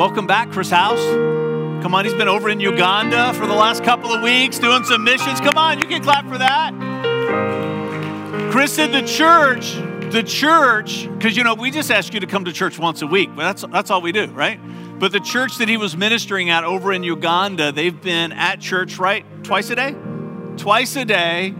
[0.00, 1.04] Welcome back, Chris House.
[1.82, 5.04] Come on, he's been over in Uganda for the last couple of weeks doing some
[5.04, 5.42] missions.
[5.42, 6.72] Come on, you can clap for that.
[8.50, 9.74] Chris said the church,
[10.10, 13.06] the church, because you know, we just ask you to come to church once a
[13.06, 14.58] week, but that's that's all we do, right?
[14.98, 18.96] But the church that he was ministering at over in Uganda, they've been at church,
[18.96, 19.26] right?
[19.44, 19.94] Twice a day?
[20.56, 21.54] Twice a day,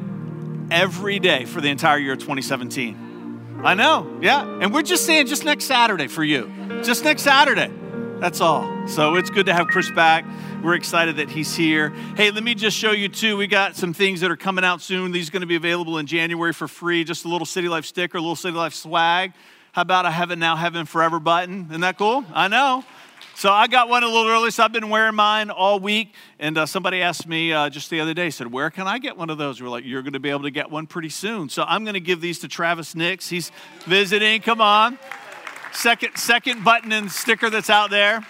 [0.70, 3.58] every day for the entire year of 2017.
[3.62, 4.46] I know, yeah.
[4.62, 6.50] And we're just saying just next Saturday for you.
[6.82, 7.70] Just next Saturday.
[8.20, 8.86] That's all.
[8.86, 10.26] So it's good to have Chris back.
[10.62, 11.88] We're excited that he's here.
[12.16, 13.38] Hey, let me just show you too.
[13.38, 15.10] We got some things that are coming out soon.
[15.10, 17.02] These are going to be available in January for free.
[17.02, 19.32] Just a little City Life sticker, a little City Life swag.
[19.72, 21.68] How about a Heaven Now, Heaven Forever button?
[21.70, 22.22] Isn't that cool?
[22.34, 22.84] I know.
[23.36, 26.12] So I got one a little early, so I've been wearing mine all week.
[26.38, 29.16] And uh, somebody asked me uh, just the other day, said, "Where can I get
[29.16, 31.48] one of those?" We're like, "You're going to be able to get one pretty soon."
[31.48, 33.30] So I'm going to give these to Travis Nix.
[33.30, 33.50] He's
[33.86, 34.42] visiting.
[34.42, 34.98] Come on,
[35.72, 38.26] second second button and sticker that's out there.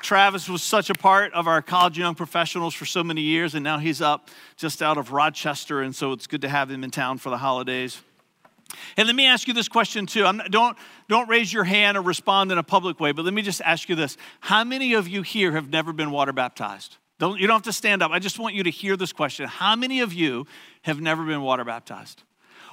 [0.00, 3.62] Travis was such a part of our college young professionals for so many years, and
[3.62, 6.90] now he's up just out of Rochester, and so it's good to have him in
[6.90, 8.00] town for the holidays.
[8.96, 10.22] And let me ask you this question too.
[10.22, 10.76] Not, don't,
[11.08, 13.88] don't raise your hand or respond in a public way, but let me just ask
[13.88, 14.16] you this.
[14.40, 16.96] How many of you here have never been water baptized?
[17.18, 18.10] Don't, you don't have to stand up.
[18.10, 19.46] I just want you to hear this question.
[19.46, 20.46] How many of you
[20.82, 22.22] have never been water baptized?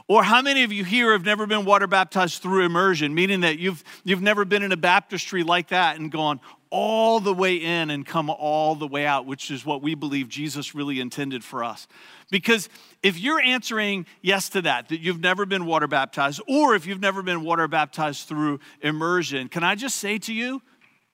[0.09, 3.59] Or how many of you here have never been water baptized through immersion, meaning that
[3.59, 6.39] you've, you've never been in a baptistry like that and gone
[6.71, 10.27] all the way in and come all the way out, which is what we believe
[10.27, 11.87] Jesus really intended for us?
[12.31, 12.69] Because
[13.03, 16.99] if you're answering yes to that, that you've never been water baptized, or if you've
[16.99, 20.59] never been water baptized through immersion, can I just say to you,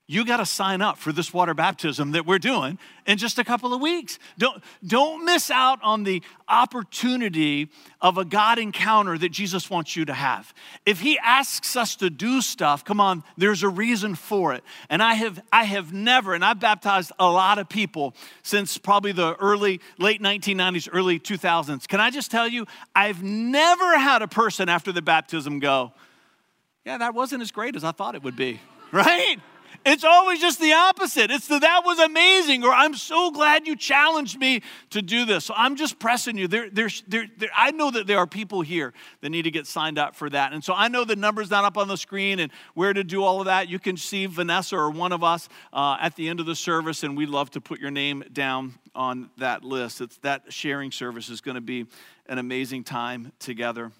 [0.08, 3.44] you got to sign up for this water baptism that we're doing in just a
[3.44, 4.20] couple of weeks.
[4.38, 10.06] Don't, don't miss out on the opportunity of a God encounter that Jesus wants you
[10.06, 10.54] to have.
[10.86, 14.64] If He asks us to do stuff, come on, there's a reason for it.
[14.92, 19.12] And I have, I have never, and I've baptized a lot of people since probably
[19.12, 21.88] the early, late 1990s, early 2000s.
[21.88, 25.94] Can I just tell you, I've never had a person after the baptism go,
[26.86, 28.60] yeah, that wasn't as great as I thought it would be,
[28.92, 29.38] right?
[29.86, 31.30] It's always just the opposite.
[31.30, 35.46] It's the that was amazing, or I'm so glad you challenged me to do this.
[35.46, 36.48] So I'm just pressing you.
[36.48, 40.00] There, there, there, I know that there are people here that need to get signed
[40.00, 40.54] up for that.
[40.54, 43.24] And so I know the number's not up on the screen and where to do
[43.24, 43.70] all of that.
[43.70, 47.04] You can see Vanessa or one of us uh, at the end of the service,
[47.04, 50.02] and we'd love to put your name down on that list.
[50.02, 51.86] It's, that sharing service is going to be
[52.28, 53.92] an amazing time together.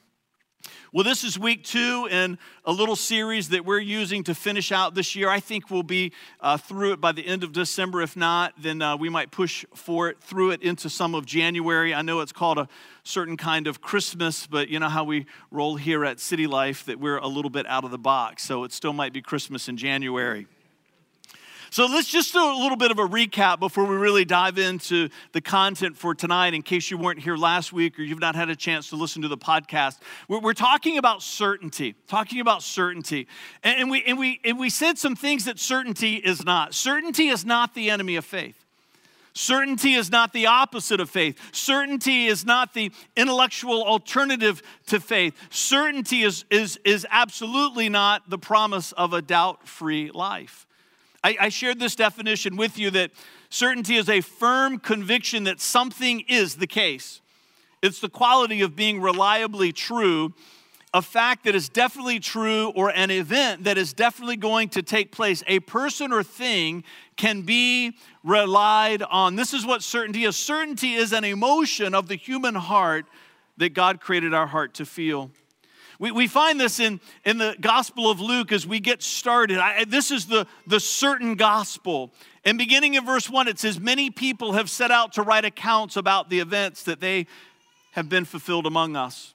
[0.92, 4.96] Well, this is week two in a little series that we're using to finish out
[4.96, 5.30] this year.
[5.30, 8.02] I think we'll be uh, through it by the end of December.
[8.02, 11.94] If not, then uh, we might push for it through it into some of January.
[11.94, 12.70] I know it's called a
[13.04, 17.00] certain kind of Christmas, but you know how we roll here at City Life that
[17.00, 18.44] we're a little bit out of the box.
[18.44, 20.48] So it still might be Christmas in January.
[21.76, 25.10] So let's just do a little bit of a recap before we really dive into
[25.34, 28.50] the content for tonight, in case you weren't here last week or you've not had
[28.50, 29.98] a chance to listen to the podcast.
[30.30, 33.28] We're, talking about certainty, talking about certainty.
[33.62, 36.74] And, we, and, we, and we said some things that certainty is not.
[36.74, 38.64] Certainty is not the enemy of faith.
[39.34, 41.38] Certainty is not the opposite of faith.
[41.54, 45.36] Certainty is not the intellectual alternative to faith.
[45.50, 50.66] Certainty is, is, is absolutely not the promise of a doubt free life.
[51.26, 53.10] I, I shared this definition with you that
[53.50, 57.20] certainty is a firm conviction that something is the case.
[57.82, 60.36] It's the quality of being reliably true,
[60.94, 65.12] a fact that is definitely true, or an event that is definitely going to take
[65.12, 65.42] place.
[65.48, 66.84] A person or thing
[67.16, 69.36] can be relied on.
[69.36, 70.36] This is what certainty is.
[70.36, 73.08] Certainty is an emotion of the human heart
[73.58, 75.32] that God created our heart to feel.
[76.00, 79.58] We, we find this in, in the Gospel of Luke as we get started.
[79.58, 82.14] I, this is the, the certain gospel.
[82.44, 85.96] And beginning in verse 1, it says, Many people have set out to write accounts
[85.96, 87.28] about the events that they
[87.92, 89.34] have been fulfilled among us.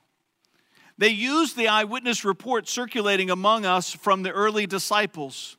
[0.99, 5.57] They used the eyewitness report circulating among us from the early disciples.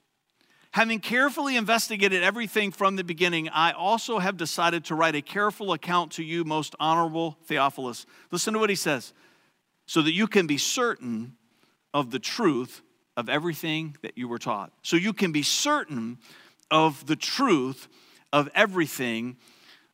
[0.74, 5.74] Having carefully investigated everything from the beginning, I also have decided to write a careful
[5.74, 8.06] account to you, most honorable Theophilus.
[8.32, 9.14] Listen to what he says
[9.92, 11.36] so that you can be certain
[11.94, 12.82] of the truth
[13.18, 14.72] of everything that you were taught.
[14.84, 16.18] So you can be certain
[16.72, 17.90] of the truth
[18.32, 19.36] of everything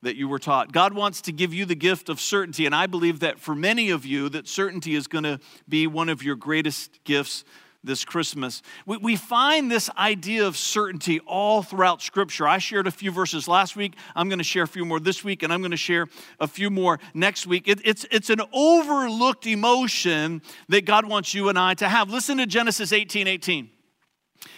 [0.03, 0.71] that you were taught.
[0.71, 3.89] God wants to give you the gift of certainty, and I believe that for many
[3.89, 7.43] of you, that certainty is going to be one of your greatest gifts
[7.87, 8.61] this Christmas.
[8.85, 12.47] We, we find this idea of certainty all throughout Scripture.
[12.47, 13.95] I shared a few verses last week.
[14.15, 16.07] I'm going to share a few more this week, and I'm going to share
[16.39, 17.67] a few more next week.
[17.67, 22.09] It, it's, it's an overlooked emotion that God wants you and I to have.
[22.09, 23.69] Listen to Genesis 18 18.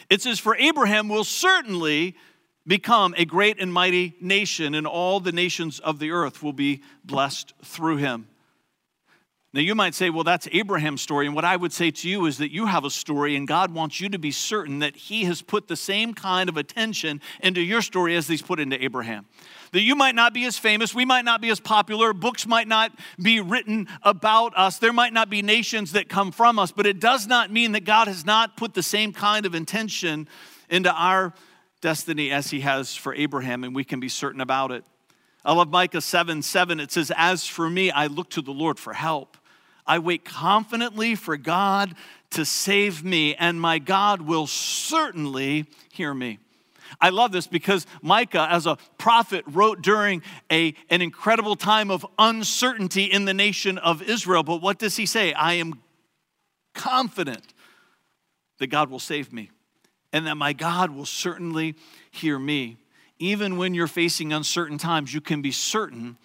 [0.10, 2.16] It says, For Abraham will certainly
[2.66, 6.82] become a great and mighty nation, and all the nations of the earth will be
[7.04, 8.29] blessed through him.
[9.52, 11.26] Now, you might say, well, that's Abraham's story.
[11.26, 13.74] And what I would say to you is that you have a story, and God
[13.74, 17.60] wants you to be certain that He has put the same kind of attention into
[17.60, 19.26] your story as He's put into Abraham.
[19.72, 22.68] That you might not be as famous, we might not be as popular, books might
[22.68, 26.86] not be written about us, there might not be nations that come from us, but
[26.86, 30.28] it does not mean that God has not put the same kind of intention
[30.70, 31.34] into our
[31.82, 34.84] destiny as He has for Abraham, and we can be certain about it.
[35.50, 36.80] I love Micah 7 7.
[36.80, 39.36] It says, As for me, I look to the Lord for help.
[39.88, 41.96] I wait confidently for God
[42.30, 46.38] to save me, and my God will certainly hear me.
[47.02, 52.06] I love this because Micah, as a prophet, wrote during a, an incredible time of
[52.20, 54.44] uncertainty in the nation of Israel.
[54.44, 55.34] But what does he say?
[55.34, 55.82] I am
[56.76, 57.56] confident
[58.60, 59.50] that God will save me
[60.14, 61.74] and that my God will certainly
[62.12, 62.78] hear me.
[63.20, 66.18] Even when you're facing uncertain times, you can be certain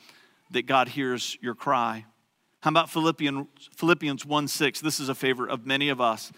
[0.51, 2.07] that God hears your cry.
[2.61, 3.47] How about Philippians,
[3.77, 4.81] Philippians 1 6?
[4.81, 6.33] This is a favorite of many of us.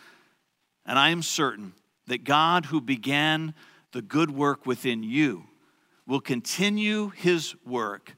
[0.85, 1.75] And I am certain
[2.06, 3.55] that God, who began
[3.93, 5.44] the good work within you,
[6.06, 8.17] will continue his work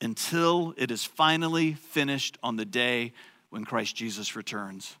[0.00, 3.12] until it is finally finished on the day
[3.50, 4.96] when Christ Jesus returns.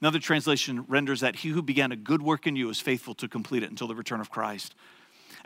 [0.00, 3.28] Another translation renders that he who began a good work in you is faithful to
[3.28, 4.74] complete it until the return of Christ.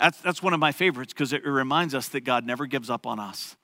[0.00, 3.06] That's, that's one of my favorites because it reminds us that God never gives up
[3.06, 3.56] on us.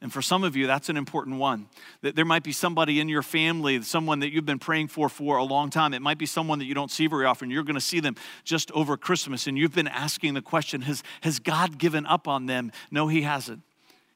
[0.00, 1.68] And for some of you, that's an important one.
[2.00, 5.36] That there might be somebody in your family, someone that you've been praying for for
[5.36, 5.94] a long time.
[5.94, 7.50] It might be someone that you don't see very often.
[7.50, 11.04] You're going to see them just over Christmas, and you've been asking the question Has,
[11.20, 12.72] has God given up on them?
[12.90, 13.60] No, He hasn't.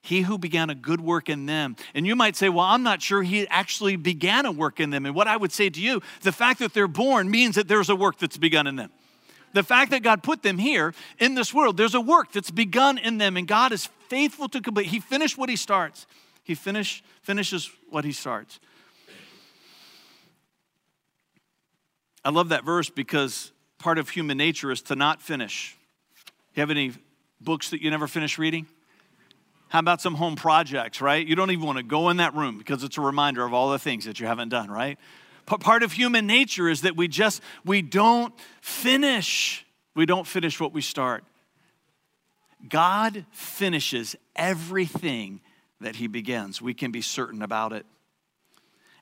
[0.03, 1.77] He who began a good work in them.
[1.95, 5.07] And you might say, Well, I'm not sure He actually began a work in them.
[5.07, 7.91] And what I would say to you, the fact that they're born means that there's
[7.91, 8.91] a work that's begun in them
[9.53, 12.99] the fact that God put them here in this world, there's a work that's begun
[12.99, 14.87] in them, and God is faithful to complete.
[14.87, 16.07] He finished what He starts.
[16.45, 18.61] He finish, finishes what He starts.
[22.25, 25.77] I love that verse because part of human nature is to not finish.
[26.55, 26.93] You have any
[27.41, 28.67] books that you never finish reading?
[29.69, 31.27] How about some home projects, right?
[31.27, 33.71] You don't even want to go in that room because it's a reminder of all
[33.71, 34.99] the things that you haven't done, right?
[35.47, 39.65] Part of human nature is that we just we don't finish.
[39.95, 41.25] We don't finish what we start.
[42.69, 45.41] God finishes everything
[45.81, 46.61] that he begins.
[46.61, 47.87] We can be certain about it.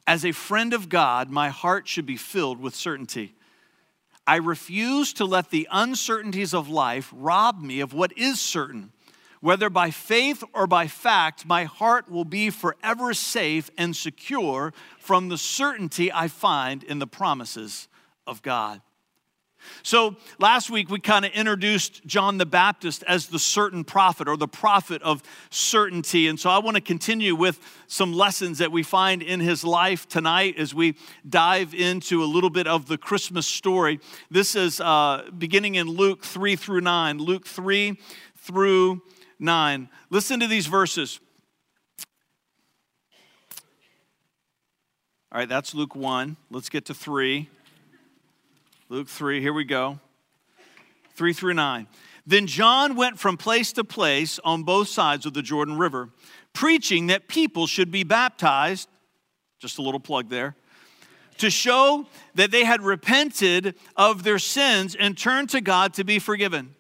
[0.06, 3.34] As a friend of god my heart should be filled with certainty.
[4.26, 8.92] I refuse to let the uncertainties of life rob me of what is certain
[9.44, 15.28] whether by faith or by fact, my heart will be forever safe and secure from
[15.28, 17.86] the certainty I find in the promises
[18.26, 18.80] of God.
[19.82, 24.38] So, last week we kind of introduced John the Baptist as the certain prophet or
[24.38, 26.26] the prophet of certainty.
[26.26, 30.08] And so, I want to continue with some lessons that we find in his life
[30.08, 30.96] tonight as we
[31.28, 34.00] dive into a little bit of the Christmas story.
[34.30, 37.18] This is uh, beginning in Luke 3 through 9.
[37.18, 37.98] Luke 3
[38.36, 39.02] through
[39.44, 39.88] 9.
[40.10, 41.20] Listen to these verses.
[45.30, 46.36] All right, that's Luke 1.
[46.50, 47.48] Let's get to 3.
[48.88, 49.98] Luke 3, here we go.
[51.14, 51.86] 3 through 9.
[52.26, 56.10] Then John went from place to place on both sides of the Jordan River,
[56.52, 58.88] preaching that people should be baptized.
[59.58, 60.56] Just a little plug there.
[61.38, 66.18] To show that they had repented of their sins and turned to God to be
[66.18, 66.73] forgiven.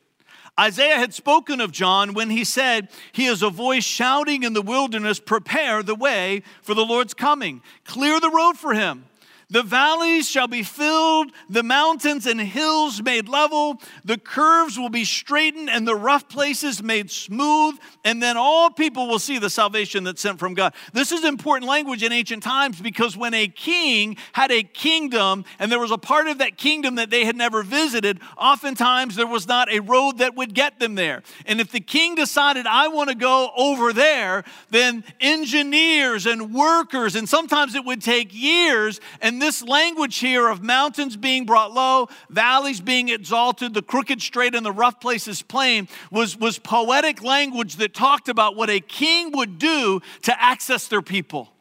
[0.58, 4.62] Isaiah had spoken of John when he said, He is a voice shouting in the
[4.62, 9.06] wilderness, Prepare the way for the Lord's coming, clear the road for him.
[9.54, 15.04] The valleys shall be filled, the mountains and hills made level, the curves will be
[15.04, 20.02] straightened, and the rough places made smooth, and then all people will see the salvation
[20.02, 20.74] that's sent from God.
[20.92, 25.70] This is important language in ancient times because when a king had a kingdom and
[25.70, 29.46] there was a part of that kingdom that they had never visited, oftentimes there was
[29.46, 31.22] not a road that would get them there.
[31.46, 37.14] And if the king decided, I want to go over there, then engineers and workers,
[37.14, 42.08] and sometimes it would take years, and this language here of mountains being brought low,
[42.30, 47.76] valleys being exalted, the crooked straight and the rough places plain was, was poetic language
[47.76, 51.52] that talked about what a king would do to access their people.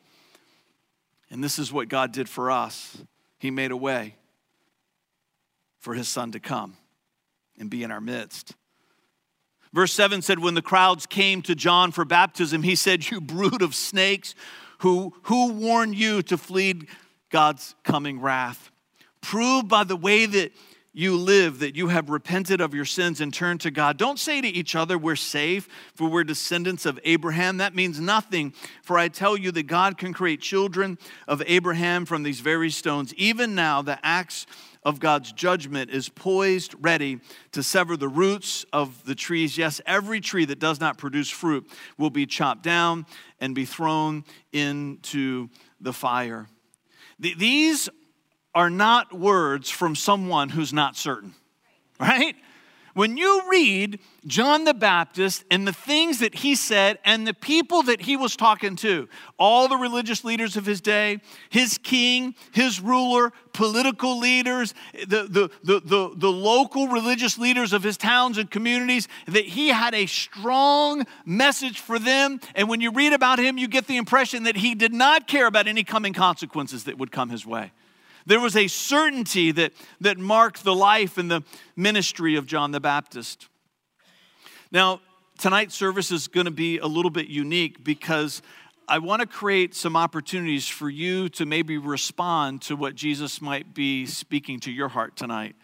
[1.30, 2.98] And this is what God did for us.
[3.38, 4.16] He made a way
[5.80, 6.78] for his son to come
[7.60, 8.56] and be in our midst.
[9.74, 13.62] Verse 7 said, When the crowds came to John for baptism, he said, You brood
[13.62, 14.36] of snakes,
[14.78, 16.88] who, who warned you to flee
[17.34, 18.72] God's coming wrath.
[19.20, 20.52] Prove by the way that
[20.94, 23.98] you live that you have repented of your sins and turned to God.
[23.98, 27.58] Don't say to each other, We're safe, for we're descendants of Abraham.
[27.58, 32.22] That means nothing, for I tell you that God can create children of Abraham from
[32.22, 33.16] these very stones.
[33.16, 34.46] Even now, the axe
[34.84, 37.20] of God's judgment is poised, ready
[37.54, 39.58] to sever the roots of the trees.
[39.58, 43.08] Yes, every tree that does not produce fruit will be chopped down
[43.40, 45.50] and be thrown into
[45.82, 46.48] the fire.
[47.24, 47.90] These
[48.54, 51.34] are not words from someone who's not certain,
[52.00, 52.36] right?
[52.94, 57.82] When you read John the Baptist and the things that he said and the people
[57.84, 59.10] that he was talking to,
[59.40, 61.20] all the religious leaders of his day,
[61.50, 67.82] his king, his ruler, political leaders, the, the, the, the, the local religious leaders of
[67.82, 72.40] his towns and communities, that he had a strong message for them.
[72.54, 75.48] And when you read about him, you get the impression that he did not care
[75.48, 77.72] about any coming consequences that would come his way.
[78.26, 81.44] There was a certainty that, that marked the life and the
[81.76, 83.48] ministry of John the Baptist.
[84.72, 85.02] Now,
[85.38, 88.42] tonight's service is going to be a little bit unique because
[88.88, 93.74] I want to create some opportunities for you to maybe respond to what Jesus might
[93.74, 95.56] be speaking to your heart tonight.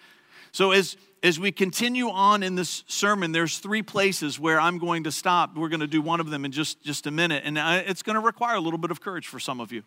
[0.51, 5.03] So, as as we continue on in this sermon, there's three places where I'm going
[5.03, 5.55] to stop.
[5.55, 8.13] We're going to do one of them in just, just a minute, and it's going
[8.13, 9.83] to require a little bit of courage for some of you.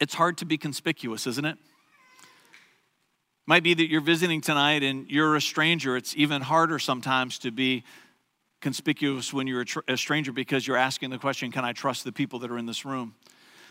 [0.00, 1.58] It's hard to be conspicuous, isn't it?
[3.46, 5.96] Might be that you're visiting tonight and you're a stranger.
[5.96, 7.84] It's even harder sometimes to be
[8.60, 12.04] conspicuous when you're a, tr- a, stranger because you're asking the question, Can I trust
[12.04, 13.14] the people that are in this room?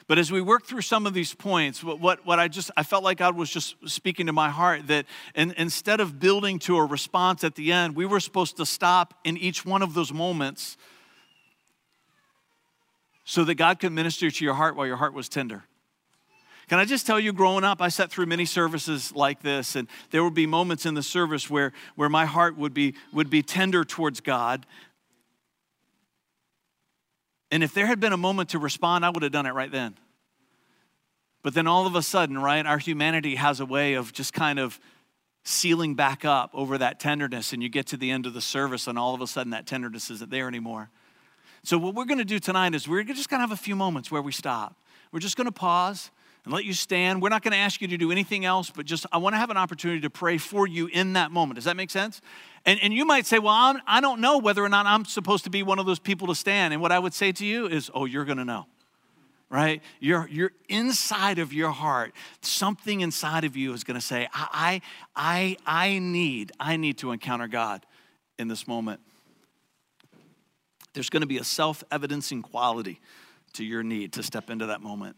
[0.08, 2.84] But as we work through some of these points, what, what, what I just, I
[2.84, 6.76] felt like God was just speaking to my heart that in, instead of building to
[6.78, 10.12] a response at the end, we were supposed to stop in each one of those
[10.12, 10.76] moments
[13.24, 15.64] so that God could minister to your heart while your heart was tender.
[16.72, 19.90] Can I just tell you, growing up, I sat through many services like this, and
[20.12, 23.44] there would be moments in the service where, where my heart would be, would be
[23.44, 24.66] tender towards God.
[27.52, 29.70] And if there had been a moment to respond, I would have done it right
[29.70, 29.98] then.
[31.44, 34.58] But then all of a sudden, right, our humanity has a way of just kind
[34.58, 34.80] of
[35.44, 38.88] sealing back up over that tenderness, and you get to the end of the service,
[38.88, 40.90] and all of a sudden that tenderness isn't there anymore.
[41.64, 43.76] So, what we're going to do tonight is we're just going to have a few
[43.76, 44.78] moments where we stop.
[45.12, 46.12] We're just going to pause
[46.44, 47.22] and let you stand.
[47.22, 49.38] We're not going to ask you to do anything else, but just I want to
[49.38, 51.56] have an opportunity to pray for you in that moment.
[51.56, 52.22] Does that make sense?
[52.66, 55.06] And, and you might say, Well, I'm, I do not know whether or not I'm
[55.06, 56.74] supposed to be one of those people to stand.
[56.74, 58.66] And what I would say to you is, Oh, you're going to know.
[59.50, 59.82] Right?
[60.00, 62.14] You're, you're inside of your heart.
[62.42, 64.82] Something inside of you is going to say, I,
[65.14, 67.86] I, I need, I need to encounter God
[68.40, 69.02] in this moment.
[70.94, 73.00] There's going to be a self evidencing quality
[73.54, 75.18] to your need to step into that moment.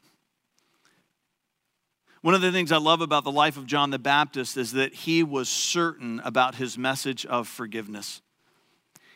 [2.24, 4.94] One of the things I love about the life of John the Baptist is that
[4.94, 8.22] he was certain about his message of forgiveness.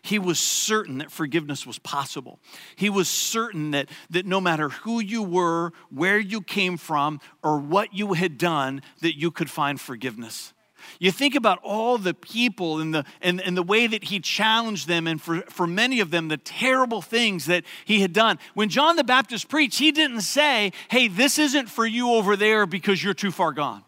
[0.01, 2.41] He was certain that forgiveness was possible.
[2.75, 7.59] He was certain that, that no matter who you were, where you came from, or
[7.59, 10.53] what you had done, that you could find forgiveness.
[10.99, 14.87] You think about all the people and the, and, and the way that he challenged
[14.87, 18.39] them, and for, for many of them, the terrible things that he had done.
[18.53, 22.65] When John the Baptist preached, he didn't say, Hey, this isn't for you over there
[22.65, 23.83] because you're too far gone.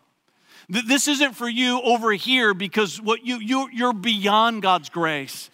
[0.69, 5.49] This isn't for you over here because what you, you, you're beyond God's grace.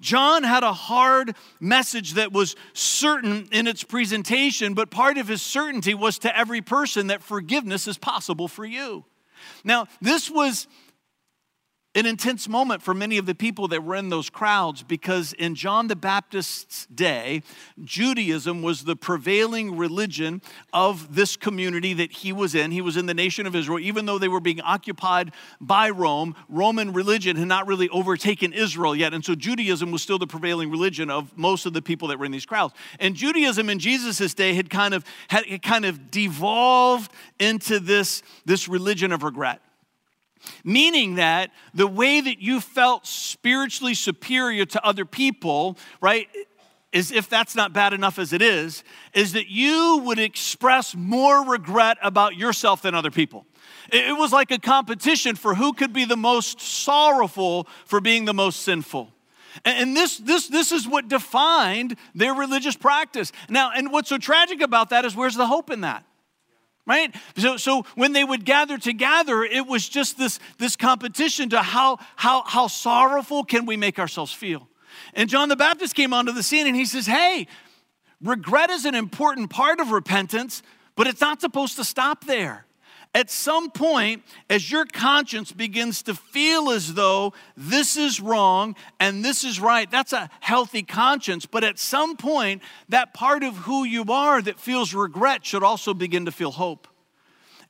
[0.00, 5.40] John had a hard message that was certain in its presentation, but part of his
[5.40, 9.06] certainty was to every person that forgiveness is possible for you.
[9.64, 10.66] Now, this was
[11.94, 15.54] an intense moment for many of the people that were in those crowds because in
[15.54, 17.42] John the Baptist's day,
[17.84, 22.72] Judaism was the prevailing religion of this community that he was in.
[22.72, 23.78] He was in the nation of Israel.
[23.78, 28.96] Even though they were being occupied by Rome, Roman religion had not really overtaken Israel
[28.96, 29.14] yet.
[29.14, 32.24] And so Judaism was still the prevailing religion of most of the people that were
[32.24, 32.74] in these crowds.
[32.98, 38.68] And Judaism in Jesus' day had kind of, had, kind of devolved into this, this
[38.68, 39.60] religion of regret
[40.64, 46.28] meaning that the way that you felt spiritually superior to other people, right,
[46.92, 51.44] is if that's not bad enough as it is, is that you would express more
[51.44, 53.44] regret about yourself than other people.
[53.92, 58.34] It was like a competition for who could be the most sorrowful for being the
[58.34, 59.10] most sinful.
[59.64, 63.32] And this, this, this is what defined their religious practice.
[63.48, 66.04] Now, and what's so tragic about that is where's the hope in that?
[66.86, 67.14] Right?
[67.36, 71.98] So, so when they would gather together it was just this, this competition to how,
[72.16, 74.68] how, how sorrowful can we make ourselves feel?
[75.14, 77.48] And john the baptist came onto the scene and he says hey
[78.22, 80.62] regret is an important part of repentance
[80.94, 82.64] but it's not supposed to stop there
[83.14, 89.24] at some point, as your conscience begins to feel as though this is wrong and
[89.24, 91.46] this is right, that's a healthy conscience.
[91.46, 95.94] But at some point, that part of who you are that feels regret should also
[95.94, 96.88] begin to feel hope.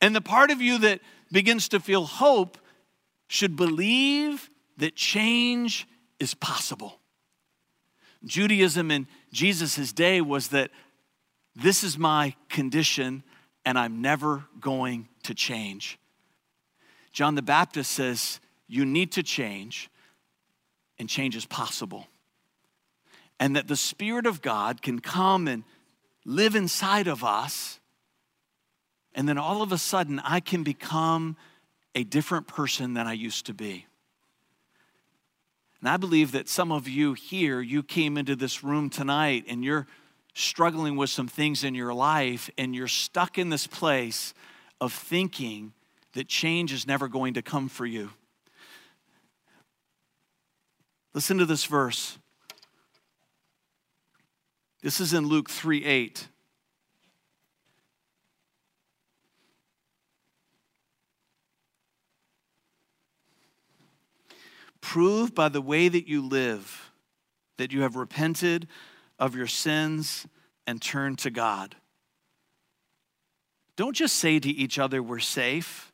[0.01, 2.57] And the part of you that begins to feel hope
[3.29, 4.49] should believe
[4.79, 5.87] that change
[6.19, 7.01] is possible.
[8.25, 10.71] Judaism in Jesus' day was that
[11.55, 13.23] this is my condition
[13.65, 15.99] and I'm never going to change.
[17.13, 19.91] John the Baptist says, You need to change,
[20.99, 22.07] and change is possible.
[23.41, 25.65] And that the Spirit of God can come and
[26.25, 27.81] live inside of us,
[29.15, 31.37] and then all of a sudden I can become
[31.95, 33.87] a different person than I used to be.
[35.81, 39.63] And I believe that some of you here, you came into this room tonight and
[39.63, 39.87] you're
[40.35, 44.35] struggling with some things in your life and you're stuck in this place
[44.81, 45.73] of thinking
[46.13, 48.11] that change is never going to come for you.
[51.13, 52.19] Listen to this verse.
[54.83, 56.29] This is in Luke 3 8.
[64.81, 66.93] Prove by the way that you live
[67.57, 68.69] that you have repented
[69.25, 70.27] of your sins
[70.67, 71.75] and turn to God.
[73.77, 75.93] Don't just say to each other, we're safe,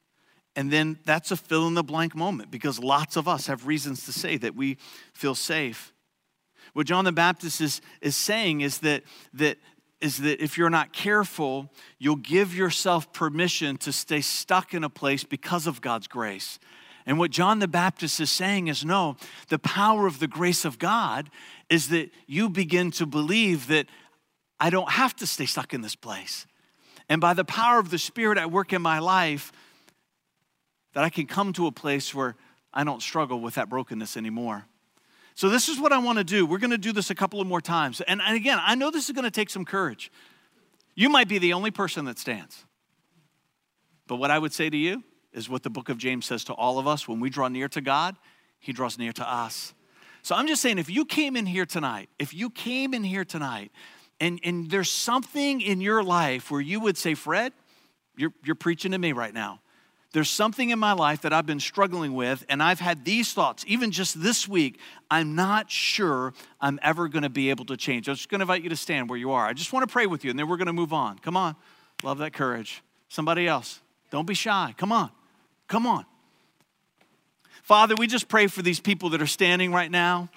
[0.57, 4.05] and then that's a fill in the blank moment because lots of us have reasons
[4.07, 4.79] to say that we
[5.15, 5.95] feel safe.
[6.73, 9.59] What John the Baptist is, is saying is that, that,
[10.01, 14.91] is that if you're not careful, you'll give yourself permission to stay stuck in a
[14.91, 16.59] place because of God's grace.
[17.11, 19.17] And what John the Baptist is saying is no,
[19.49, 21.29] the power of the grace of God
[21.69, 23.87] is that you begin to believe that
[24.61, 26.47] I don't have to stay stuck in this place.
[27.09, 29.51] And by the power of the Spirit at work in my life,
[30.95, 32.37] that I can come to a place where
[32.73, 34.67] I don't struggle with that brokenness anymore.
[35.35, 36.47] So, this is what I want to do.
[36.47, 38.01] We're going to do this a couple of more times.
[38.03, 40.13] And, and again, I know this is going to take some courage.
[40.95, 42.65] You might be the only person that stands.
[44.07, 46.53] But what I would say to you is what the book of James says to
[46.55, 47.07] all of us.
[47.07, 48.17] When we draw near to God,
[48.59, 49.75] He draws near to us.
[50.23, 53.25] So I'm just saying, if you came in here tonight, if you came in here
[53.25, 53.73] tonight
[54.21, 57.53] and, and there's something in your life where you would say, Fred,
[58.17, 59.61] you're, you're preaching to me right now.
[60.13, 63.65] There's something in my life that I've been struggling with, and I've had these thoughts,
[63.69, 64.81] even just this week.
[65.09, 68.09] I'm not sure I'm ever going to be able to change.
[68.09, 69.47] I'm just going to invite you to stand where you are.
[69.47, 71.21] I just want to pray with you, and then we're going to move on.
[71.21, 71.55] Come on.
[72.03, 72.83] Love that courage.
[73.09, 73.81] Somebody else.
[74.11, 74.75] Don't be shy.
[74.77, 75.11] Come on.
[75.71, 76.05] Come on.
[77.63, 80.29] Father, we just pray for these people that are standing right now.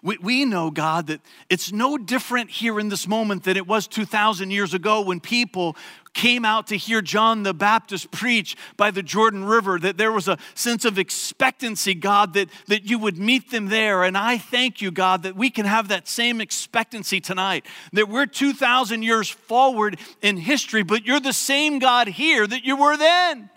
[0.00, 1.20] We, we know, God, that
[1.50, 5.76] it's no different here in this moment than it was 2,000 years ago when people
[6.14, 10.28] came out to hear John the Baptist preach by the Jordan River, that there was
[10.28, 14.04] a sense of expectancy, God, that, that you would meet them there.
[14.04, 18.26] And I thank you, God, that we can have that same expectancy tonight, that we're
[18.26, 23.50] 2,000 years forward in history, but you're the same God here that you were then.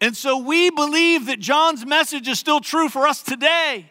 [0.00, 3.90] And so we believe that John's message is still true for us today.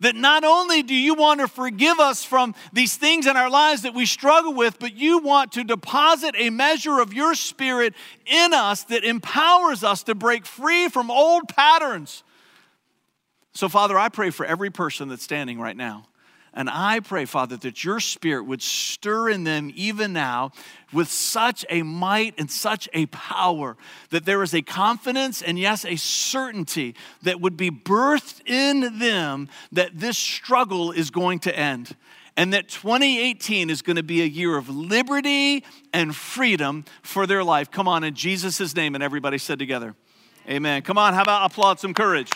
[0.00, 3.82] That not only do you want to forgive us from these things in our lives
[3.82, 7.94] that we struggle with, but you want to deposit a measure of your spirit
[8.26, 12.22] in us that empowers us to break free from old patterns.
[13.54, 16.04] So, Father, I pray for every person that's standing right now.
[16.56, 20.52] And I pray, Father, that your spirit would stir in them even now
[20.90, 23.76] with such a might and such a power
[24.08, 29.50] that there is a confidence and, yes, a certainty that would be birthed in them
[29.70, 31.94] that this struggle is going to end.
[32.38, 37.44] And that 2018 is going to be a year of liberty and freedom for their
[37.44, 37.70] life.
[37.70, 38.94] Come on, in Jesus' name.
[38.94, 39.94] And everybody said together,
[40.48, 40.82] Amen.
[40.82, 42.30] Come on, how about applaud some courage?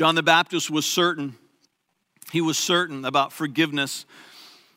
[0.00, 1.34] John the Baptist was certain.
[2.32, 4.06] He was certain about forgiveness.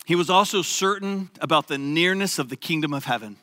[0.03, 3.38] He was also certain about the nearness of the kingdom of heaven.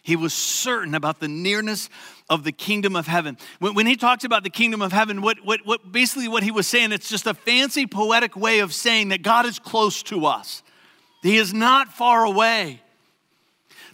[0.00, 1.90] He was certain about the nearness
[2.30, 3.36] of the kingdom of heaven.
[3.58, 6.50] When, when, he talks about the kingdom of heaven, what, what, what basically what he
[6.50, 10.24] was saying, it's just a fancy poetic way of saying that God is close to
[10.24, 10.62] us.
[11.22, 12.80] He is not far away.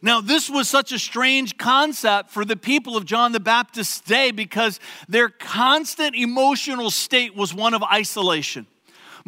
[0.06, 4.30] Now, this was such a strange concept for the people of John the Baptist's day
[4.30, 8.68] because their constant emotional state was one of isolation.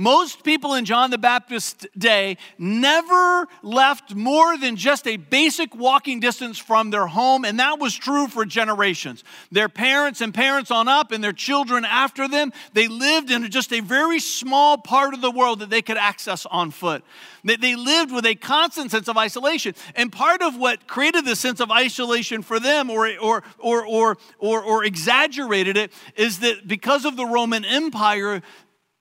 [0.01, 6.21] Most people in John the Baptist's day never left more than just a basic walking
[6.21, 9.25] distance from their home, and that was true for generations.
[9.51, 13.73] Their parents and parents on up, and their children after them, they lived in just
[13.73, 17.03] a very small part of the world that they could access on foot.
[17.43, 19.75] They lived with a constant sense of isolation.
[19.97, 24.19] And part of what created this sense of isolation for them or, or, or, or,
[24.39, 28.43] or, or exaggerated it is that because of the Roman Empire,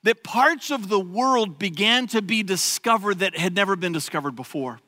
[0.07, 4.79] that parts of the world began to be discovered that had never been discovered before.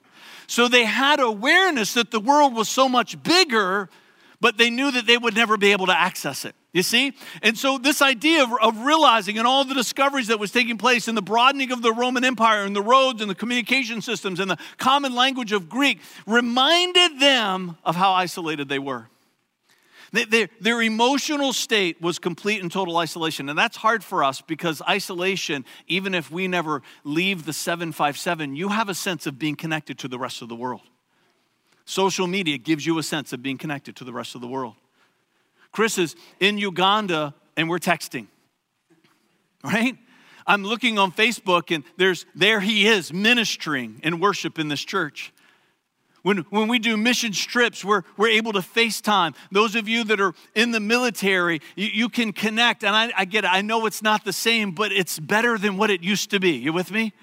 [0.48, 3.90] So they had awareness that the world was so much bigger,
[4.40, 6.56] but they knew that they would never be able to access it.
[6.72, 7.12] You see?
[7.42, 11.10] And so, this idea of, of, realizing and all the discoveries that was taking place
[11.10, 14.50] in the broadening of the Roman Empire and the roads and the communication systems and
[14.50, 19.10] the common language of Greek reminded them of how isolated they were.
[20.12, 23.48] Their, their emotional state was complete and total isolation.
[23.48, 28.70] And that's hard for us because isolation, even if we never leave the 757, you
[28.70, 30.82] have a sense of being connected to the rest of the world.
[31.86, 34.76] Social media gives you a sense of being connected to the rest of the world.
[35.72, 38.28] Chris is in Uganda and we're texting,
[39.64, 39.96] right?
[40.48, 45.32] I'm looking on Facebook and there's there he is ministering and worship in this church.
[46.22, 49.36] When, when we do mission trips, we're, we're able to FaceTime.
[49.52, 52.84] Those of you that are in the military, you, you can connect.
[52.84, 55.78] And I, I get it, I know it's not the same, but it's better than
[55.78, 56.52] what it used to be.
[56.52, 57.14] You with me?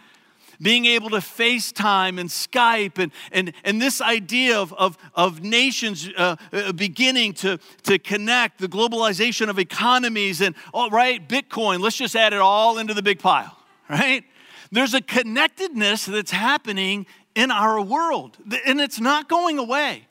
[0.60, 6.08] being able to FaceTime and Skype and, and, and this idea of, of, of nations
[6.16, 11.96] uh, uh, beginning to, to connect, the globalization of economies and, all right, Bitcoin, let's
[11.96, 13.56] just add it all into the big pile,
[13.90, 14.24] right?
[14.72, 17.06] There's a connectedness that's happening
[17.36, 20.08] in our world, and it's not going away.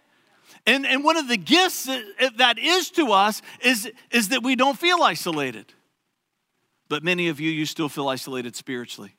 [0.67, 4.43] And, and one of the gifts that, eh, that is to us is, is that
[4.43, 5.73] we don't feel isolated.
[6.87, 9.15] But many of you, you still feel isolated spiritually.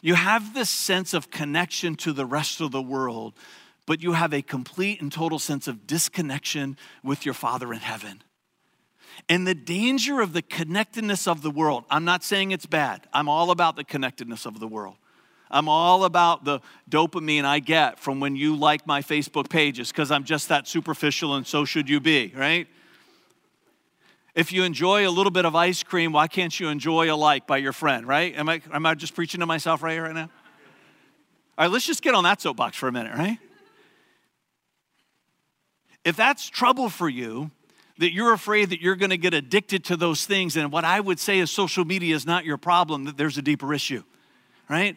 [0.00, 3.34] You have this sense of connection to the rest of the world,
[3.84, 8.22] but you have a complete and total sense of disconnection with your Father in heaven.
[9.28, 13.28] And the danger of the connectedness of the world, I'm not saying it's bad, I'm
[13.28, 14.96] all about the connectedness of the world.
[15.52, 16.60] I'm all about the
[16.90, 21.34] dopamine I get from when you like my Facebook pages because I'm just that superficial
[21.34, 22.66] and so should you be, right?
[24.34, 27.46] If you enjoy a little bit of ice cream, why can't you enjoy a like
[27.46, 28.34] by your friend, right?
[28.34, 30.30] Am I, am I just preaching to myself right here, right now?
[31.58, 33.38] All right, let's just get on that soapbox for a minute, right?
[36.02, 37.50] If that's trouble for you,
[37.98, 40.98] that you're afraid that you're going to get addicted to those things, and what I
[40.98, 44.02] would say is social media is not your problem, that there's a deeper issue,
[44.68, 44.96] right?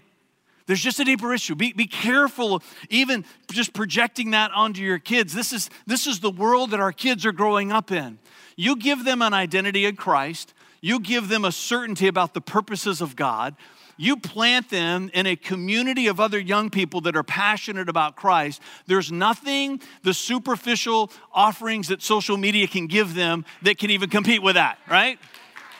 [0.67, 1.55] There's just a deeper issue.
[1.55, 5.33] Be, be careful, even just projecting that onto your kids.
[5.33, 8.17] This is, this is the world that our kids are growing up in.
[8.55, 13.01] You give them an identity in Christ, you give them a certainty about the purposes
[13.01, 13.55] of God.
[13.97, 18.61] You plant them in a community of other young people that are passionate about Christ.
[18.87, 24.43] There's nothing the superficial offerings that social media can give them that can even compete
[24.43, 25.17] with that, right?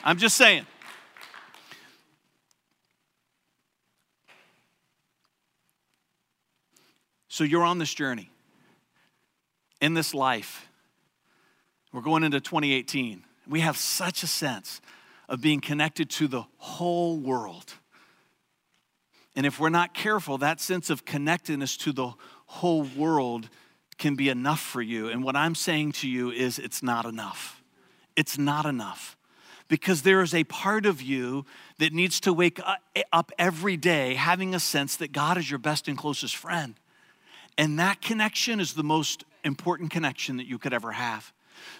[0.02, 0.66] I'm just saying.
[7.36, 8.30] So you're on this journey
[9.82, 10.70] in this life.
[11.92, 13.26] We're going into 2018.
[13.46, 14.80] We have such a sense
[15.28, 17.74] of being connected to the whole world.
[19.36, 22.14] And if we're not careful, that sense of connectedness to the
[22.46, 23.50] whole world
[23.98, 25.10] can be enough for you.
[25.10, 27.62] And what I'm saying to you is it's not enough.
[28.16, 29.18] It's not enough.
[29.68, 31.46] Because there is a part of you
[31.80, 32.62] that needs to wake
[33.12, 36.76] up every day having a sense that God is your best and closest friend.
[37.58, 41.32] And that connection is the most important connection that you could ever have.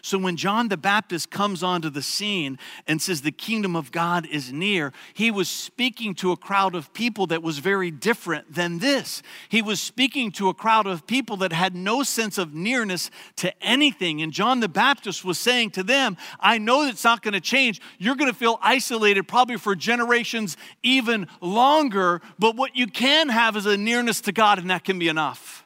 [0.02, 2.58] So when John the Baptist comes onto the scene
[2.88, 6.94] and says the kingdom of God is near, he was speaking to a crowd of
[6.94, 9.22] people that was very different than this.
[9.50, 13.54] He was speaking to a crowd of people that had no sense of nearness to
[13.64, 14.22] anything.
[14.22, 17.82] And John the Baptist was saying to them, I know it's not going to change.
[17.98, 23.56] You're going to feel isolated probably for generations even longer, but what you can have
[23.56, 25.65] is a nearness to God, and that can be enough.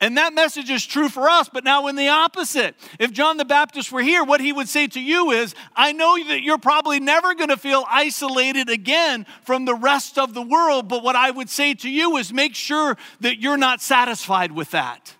[0.00, 2.74] And that message is true for us, but now in the opposite.
[2.98, 6.16] If John the Baptist were here, what he would say to you is, I know
[6.28, 10.88] that you're probably never going to feel isolated again from the rest of the world,
[10.88, 14.72] but what I would say to you is make sure that you're not satisfied with
[14.72, 15.14] that,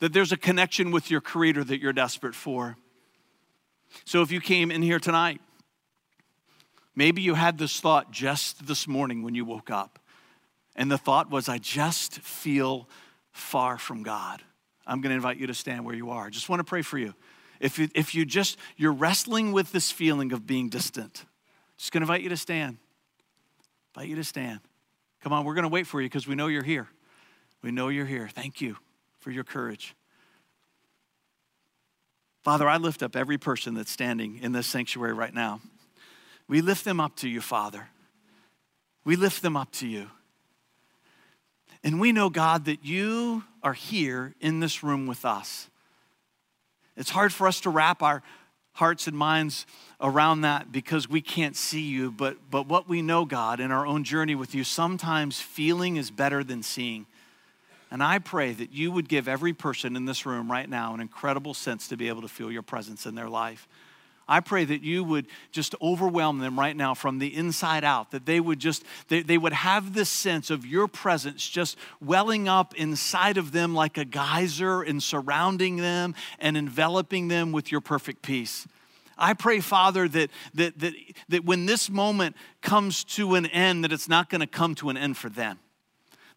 [0.00, 2.76] that there's a connection with your Creator that you're desperate for.
[4.04, 5.40] So if you came in here tonight,
[6.94, 9.98] maybe you had this thought just this morning when you woke up,
[10.76, 12.88] and the thought was, I just feel
[13.34, 14.42] far from God.
[14.86, 16.30] I'm going to invite you to stand where you are.
[16.30, 17.14] Just want to pray for you.
[17.60, 21.24] If you, if you just, you're wrestling with this feeling of being distant,
[21.76, 22.78] just going to invite you to stand.
[23.94, 24.60] invite you to stand.
[25.20, 26.88] Come on, we're going to wait for you because we know you're here.
[27.62, 28.28] We know you're here.
[28.28, 28.76] Thank you
[29.20, 29.94] for your courage.
[32.42, 35.60] Father, I lift up every person that's standing in this sanctuary right now.
[36.46, 37.88] We lift them up to you, Father.
[39.04, 40.10] We lift them up to you.
[41.84, 45.68] And we know, God, that you are here in this room with us.
[46.96, 48.22] It's hard for us to wrap our
[48.72, 49.66] hearts and minds
[50.00, 52.10] around that because we can't see you.
[52.10, 56.10] But, but what we know, God, in our own journey with you, sometimes feeling is
[56.10, 57.04] better than seeing.
[57.90, 61.00] And I pray that you would give every person in this room right now an
[61.00, 63.68] incredible sense to be able to feel your presence in their life.
[64.28, 68.26] I pray that you would just overwhelm them right now from the inside out, that
[68.26, 72.74] they would just, they, they would have this sense of your presence just welling up
[72.74, 78.22] inside of them like a geyser and surrounding them and enveloping them with your perfect
[78.22, 78.66] peace.
[79.16, 80.94] I pray, Father, that, that, that,
[81.28, 84.88] that when this moment comes to an end, that it's not going to come to
[84.90, 85.58] an end for them.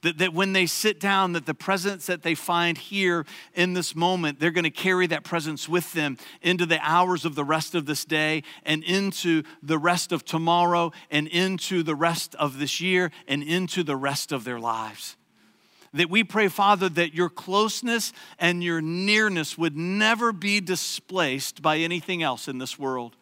[0.01, 3.95] That, that when they sit down, that the presence that they find here in this
[3.95, 7.73] moment, they're going to carry that presence with them into the hours of the rest
[7.73, 12.79] of this day and into the rest of tomorrow and into the rest of this
[12.79, 15.17] year and into the rest of their lives.
[15.93, 21.77] That we pray, Father, that your closeness and your nearness would never be displaced by
[21.77, 23.15] anything else in this world.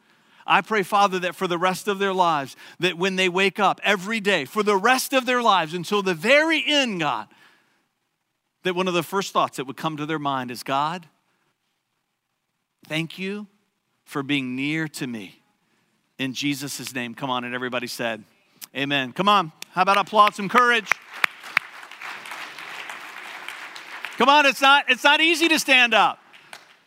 [0.46, 3.82] I pray, Father, that for the rest of their lives, that when they wake up
[3.84, 7.28] every day, for the rest of their lives until the very end, God,
[8.64, 11.08] that one of the first thoughts that would come to their mind is God,
[12.88, 13.48] thank you
[14.06, 15.42] for being near to me.
[16.20, 17.14] In Jesus' name.
[17.14, 18.24] Come on, and everybody said,
[18.76, 19.14] Amen.
[19.14, 19.52] Come on.
[19.72, 20.90] How about applaud some courage?
[24.18, 26.20] Come on, it's not, it's not easy to stand up.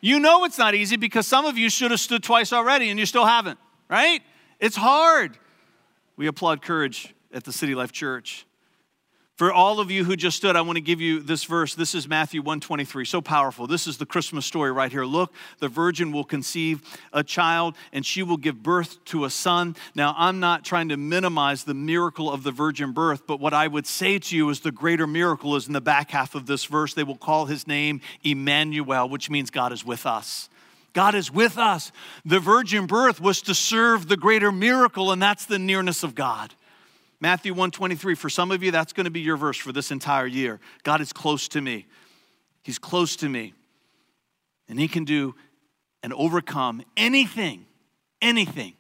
[0.01, 2.99] You know it's not easy because some of you should have stood twice already and
[2.99, 3.59] you still haven't,
[3.89, 4.23] right?
[4.61, 5.39] It's hard.
[6.17, 8.47] We applaud courage at the City Life Church.
[9.39, 11.77] For all of you who just stood, I want to give you this verse.
[11.77, 13.05] This is Matthew 123.
[13.05, 13.69] So powerful.
[13.69, 15.05] This is the Christmas story right here.
[15.05, 19.77] Look, the virgin will conceive a child and she will give birth to a son.
[19.95, 23.69] Now, I'm not trying to minimize the miracle of the virgin birth, but what I
[23.69, 26.65] would say to you is the greater miracle is in the back half of this
[26.65, 26.95] verse.
[26.95, 30.49] They will call his name Emmanuel, which means God is with us.
[30.95, 31.93] God is with us.
[32.25, 36.55] The virgin birth was to serve the greater miracle, and that's the nearness of God.
[37.21, 40.27] Matthew 123, for some of you, that's going to be your verse for this entire
[40.27, 40.61] year.
[40.85, 41.87] God is close to me.
[42.63, 43.55] He's close to me.
[44.69, 45.35] And He can do
[46.03, 47.67] and overcome anything,
[48.23, 48.75] anything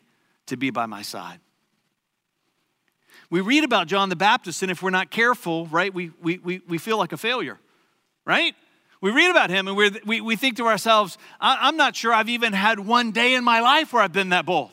[0.46, 1.40] to be by my side.
[3.30, 6.62] We read about John the Baptist, and if we're not careful, right, we, we, we,
[6.66, 7.58] we feel like a failure,
[8.24, 8.54] right?
[9.00, 12.28] We read about him and we we, we think to ourselves, I'm not sure I've
[12.28, 14.72] even had one day in my life where I've been that bold.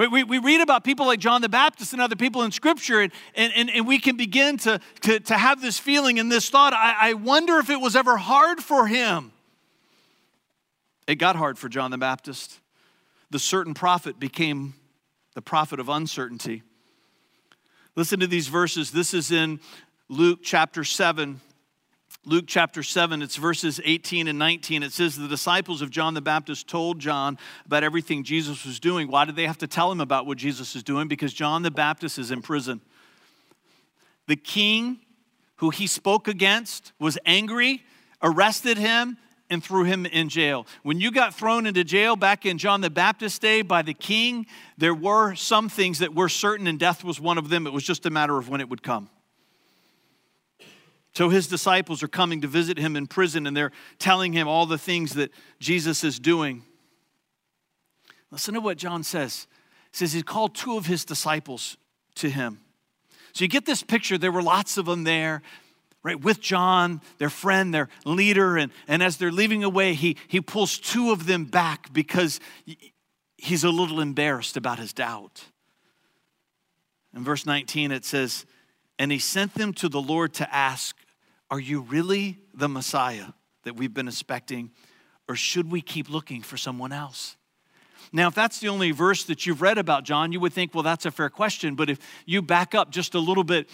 [0.00, 3.02] We, we, we, read about people like John the Baptist and other people in Scripture,
[3.02, 6.72] and, and, and we can begin to, to, to have this feeling and this thought
[6.72, 9.30] I, I wonder if it was ever hard for him.
[11.06, 12.60] It got hard for John the Baptist.
[13.28, 14.72] The certain prophet became
[15.34, 16.62] the prophet of uncertainty.
[17.94, 18.92] Listen to these verses.
[18.92, 19.60] This is in
[20.08, 21.42] Luke chapter 7,
[22.26, 24.82] Luke chapter 7, it's verses 18 and 19.
[24.82, 29.08] It says, The disciples of John the Baptist told John about everything Jesus was doing.
[29.08, 31.08] Why did they have to tell him about what Jesus is doing?
[31.08, 32.82] Because John the Baptist is in prison.
[34.26, 34.98] The king
[35.56, 37.84] who he spoke against was angry,
[38.22, 39.16] arrested him,
[39.48, 40.66] and threw him in jail.
[40.82, 44.46] When you got thrown into jail back in John the Baptist day by the king,
[44.76, 47.66] there were some things that were certain, and death was one of them.
[47.66, 49.08] It was just a matter of when it would come.
[51.12, 54.66] So his disciples are coming to visit him in prison and they're telling him all
[54.66, 56.62] the things that Jesus is doing.
[58.30, 59.46] Listen to what John says.
[59.90, 61.76] He says he called two of his disciples
[62.16, 62.60] to him.
[63.32, 65.42] So you get this picture, there were lots of them there,
[66.02, 70.40] right, with John, their friend, their leader, and, and as they're leaving away, he, he
[70.40, 72.40] pulls two of them back because
[73.36, 75.44] he's a little embarrassed about his doubt.
[77.14, 78.46] In verse 19, it says,
[78.98, 80.96] And he sent them to the Lord to ask,
[81.50, 83.26] are you really the Messiah
[83.64, 84.70] that we've been expecting,
[85.28, 87.36] or should we keep looking for someone else?
[88.12, 90.82] Now, if that's the only verse that you've read about John, you would think, well,
[90.82, 91.74] that's a fair question.
[91.76, 93.68] But if you back up just a little bit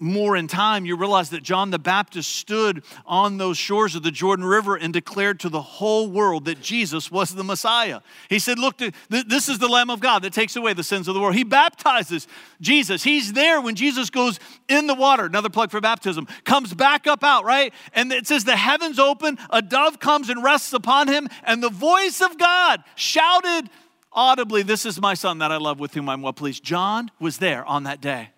[0.00, 4.10] more in time, you realize that John the Baptist stood on those shores of the
[4.10, 8.00] Jordan River and declared to the whole world that Jesus was the Messiah.
[8.28, 8.78] He said, Look,
[9.08, 11.36] this is the Lamb of God that takes away the sins of the world.
[11.36, 12.26] He baptizes
[12.60, 13.04] Jesus.
[13.04, 17.22] He's there when Jesus goes in the water, another plug for baptism, comes back up
[17.22, 17.72] out, right?
[17.92, 21.70] And it says, The heavens open, a dove comes and rests upon him, and the
[21.70, 23.70] voice of God shouted
[24.12, 26.64] audibly, This is my son that I love with whom I'm well pleased.
[26.64, 28.30] John was there on that day.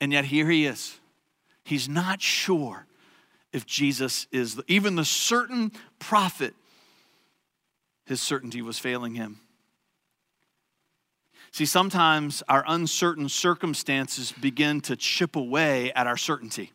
[0.00, 0.98] And yet here he is.
[1.64, 2.86] He's not sure
[3.52, 6.54] if Jesus is, the, even the certain prophet,
[8.04, 9.40] his certainty was failing him.
[11.50, 16.72] See, sometimes our uncertain circumstances begin to chip away at our certainty.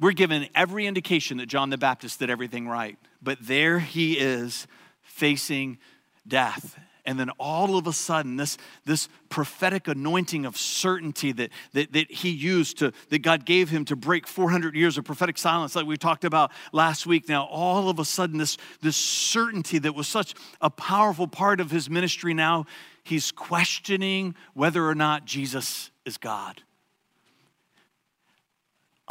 [0.00, 4.66] We're given every indication that John the Baptist did everything right, but there he is
[5.02, 5.78] facing
[6.26, 6.76] death.
[7.04, 12.10] And then all of a sudden, this, this prophetic anointing of certainty that, that, that
[12.10, 15.86] he used to, that God gave him to break 400 years of prophetic silence, like
[15.86, 17.28] we talked about last week.
[17.28, 21.70] Now, all of a sudden, this, this certainty that was such a powerful part of
[21.70, 22.66] his ministry, now
[23.02, 26.62] he's questioning whether or not Jesus is God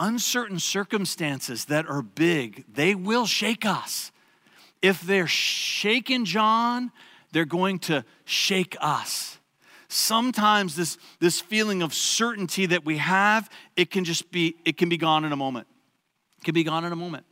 [0.02, 4.12] uncertain circumstances that are big, they will shake us.
[4.82, 6.92] If they're shaking John,
[7.32, 9.38] they're going to shake us.
[9.88, 14.90] Sometimes this, this feeling of certainty that we have, it can just be, it can
[14.90, 15.68] be gone in a moment.
[16.40, 17.26] It can be gone in a moment.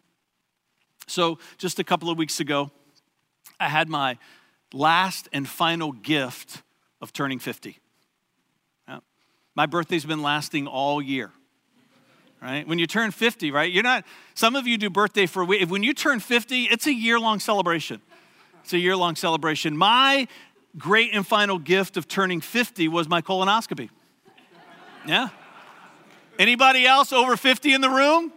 [1.08, 2.72] So just a couple of weeks ago,
[3.60, 4.18] I had my
[4.74, 6.62] last and final gift
[7.02, 7.78] of turning 50.
[9.56, 11.32] My birthday's been lasting all year
[12.42, 12.68] right?
[12.68, 13.72] When you turn 50, right?
[13.72, 15.70] You're not, some of you do birthday for a week.
[15.70, 18.02] When you turn 50, it's a year long celebration.
[18.64, 19.76] It's a year long celebration.
[19.76, 20.28] My
[20.78, 23.90] great and final gift of turning 50 was my colonoscopy.
[25.06, 25.30] Yeah.
[26.38, 28.32] Anybody else over 50 in the room?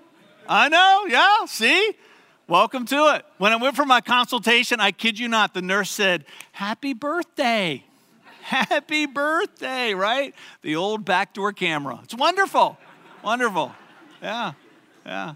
[0.48, 1.94] I know, yeah, see?
[2.48, 3.24] Welcome to it.
[3.38, 7.84] When I went for my consultation, I kid you not, the nurse said, Happy birthday.
[8.42, 10.34] Happy birthday, right?
[10.62, 12.00] The old backdoor camera.
[12.02, 12.76] It's wonderful.
[13.22, 13.72] Wonderful.
[14.20, 14.52] Yeah,
[15.06, 15.34] yeah.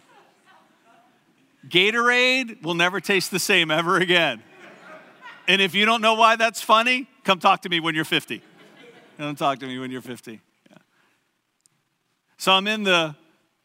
[1.69, 4.43] Gatorade will never taste the same ever again.
[5.49, 8.43] And if you don't know why that's funny, come talk to me when you're 50.
[9.19, 10.41] Come talk to me when you're 50.
[10.71, 10.77] Yeah.
[12.37, 13.15] So I'm in the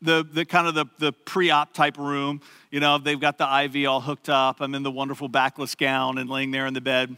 [0.02, 2.41] the, the kind of the, the pre-op type room.
[2.72, 4.60] You know, they've got the IV all hooked up.
[4.60, 7.15] I'm in the wonderful backless gown and laying there in the bed.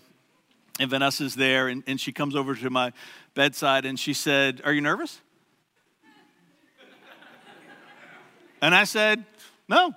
[0.80, 2.92] And Vanessa's there, and, and she comes over to my
[3.36, 5.22] bedside and she said, Are you nervous?
[8.60, 9.24] And I said,
[9.70, 9.94] No,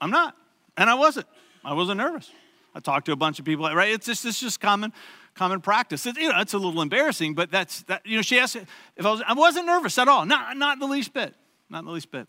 [0.00, 0.34] I'm not.
[0.78, 1.26] And I wasn't.
[1.62, 2.30] I wasn't nervous.
[2.74, 3.92] I talked to a bunch of people, right?
[3.92, 4.92] It's just, it's just common,
[5.34, 6.06] common practice.
[6.06, 9.04] It, you know, it's a little embarrassing, but that's, that, you know, she asked if
[9.04, 10.24] I was, I wasn't nervous at all.
[10.24, 11.34] Not, not the least bit.
[11.68, 12.28] Not the least bit.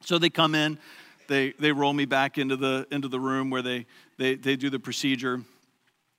[0.00, 0.78] So they come in,
[1.28, 3.86] they, they roll me back into the, into the room where they,
[4.18, 5.42] they, they do the procedure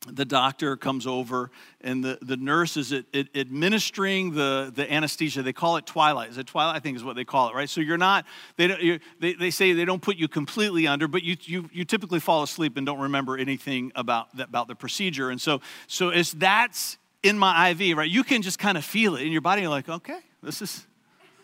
[0.07, 5.41] the doctor comes over and the, the nurse is it, it, administering the, the anesthesia.
[5.41, 6.29] They call it twilight.
[6.29, 6.75] Is it twilight?
[6.75, 7.69] I think is what they call it right?
[7.69, 8.25] So you're not
[8.57, 11.85] they, don't, they, they say they don't put you completely under but you, you, you
[11.85, 15.29] typically fall asleep and don't remember anything about, about the procedure.
[15.29, 18.09] And so so as that's in my iv right?
[18.09, 19.61] You can just kind of feel it in your body.
[19.61, 20.85] You're like okay this is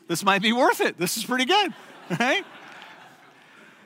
[0.08, 0.98] this might be worth it.
[0.98, 1.74] This is pretty good
[2.20, 2.46] right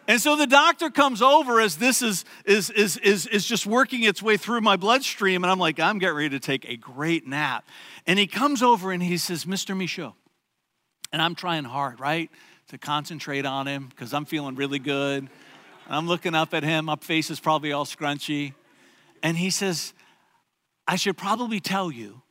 [0.08, 4.04] and so the doctor comes over as this is, is, is, is, is just working
[4.04, 7.28] its way through my bloodstream, and I'm like, I'm getting ready to take a great
[7.28, 7.68] nap.
[8.06, 9.76] And he comes over and he says, Mr.
[9.76, 10.14] Michaud.
[11.12, 12.30] And I'm trying hard, right,
[12.68, 15.28] to concentrate on him because I'm feeling really good.
[15.88, 18.54] I'm looking up at him, my face is probably all scrunchy.
[19.24, 19.94] And he says,
[20.88, 22.22] I should probably tell you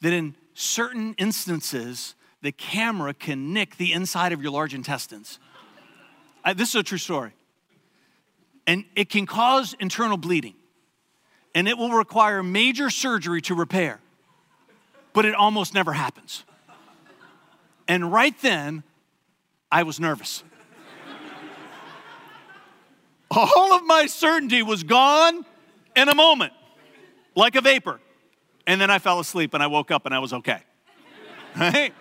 [0.00, 5.38] that in certain instances, the camera can nick the inside of your large intestines.
[6.44, 7.32] I, this is a true story.
[8.66, 10.54] And it can cause internal bleeding.
[11.54, 14.00] And it will require major surgery to repair.
[15.12, 16.44] But it almost never happens.
[17.86, 18.82] And right then,
[19.70, 20.42] I was nervous.
[23.30, 25.44] All of my certainty was gone
[25.94, 26.52] in a moment,
[27.34, 28.00] like a vapor.
[28.66, 30.60] And then I fell asleep and I woke up and I was okay.
[31.56, 31.94] Right?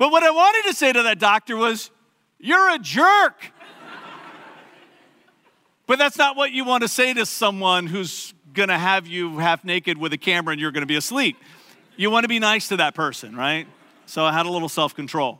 [0.00, 1.90] But what I wanted to say to that doctor was,
[2.38, 3.52] You're a jerk.
[5.86, 9.36] but that's not what you want to say to someone who's going to have you
[9.36, 11.36] half naked with a camera and you're going to be asleep.
[11.98, 13.66] You want to be nice to that person, right?
[14.06, 15.38] So I had a little self control.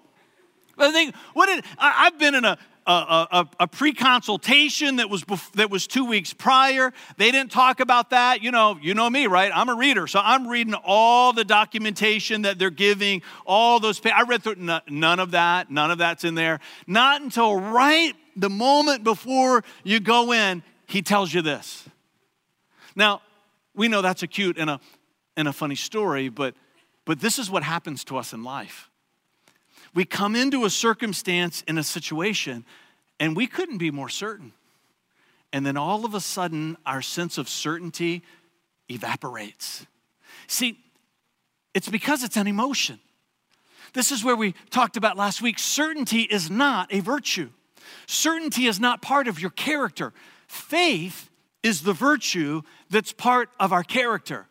[0.76, 5.24] But I think, what did, I've been in a, a, a, a pre-consultation that was
[5.24, 6.92] bef- that was two weeks prior.
[7.16, 8.42] They didn't talk about that.
[8.42, 9.50] You know, you know me, right?
[9.54, 14.00] I'm a reader, so I'm reading all the documentation that they're giving, all those.
[14.00, 15.70] Pa- I read through n- none of that.
[15.70, 16.60] None of that's in there.
[16.86, 21.88] Not until right the moment before you go in, he tells you this.
[22.96, 23.22] Now,
[23.74, 24.80] we know that's a cute and a
[25.36, 26.54] and a funny story, but
[27.04, 28.89] but this is what happens to us in life
[29.94, 32.64] we come into a circumstance in a situation
[33.18, 34.52] and we couldn't be more certain.
[35.52, 38.22] And then all of a sudden, our sense of certainty
[38.88, 39.86] evaporates.
[40.46, 40.78] See,
[41.74, 43.00] it's because it's an emotion.
[43.92, 45.58] This is where we talked about last week.
[45.58, 47.50] Certainty is not a virtue,
[48.06, 50.12] certainty is not part of your character.
[50.46, 51.30] Faith
[51.62, 54.46] is the virtue that's part of our character.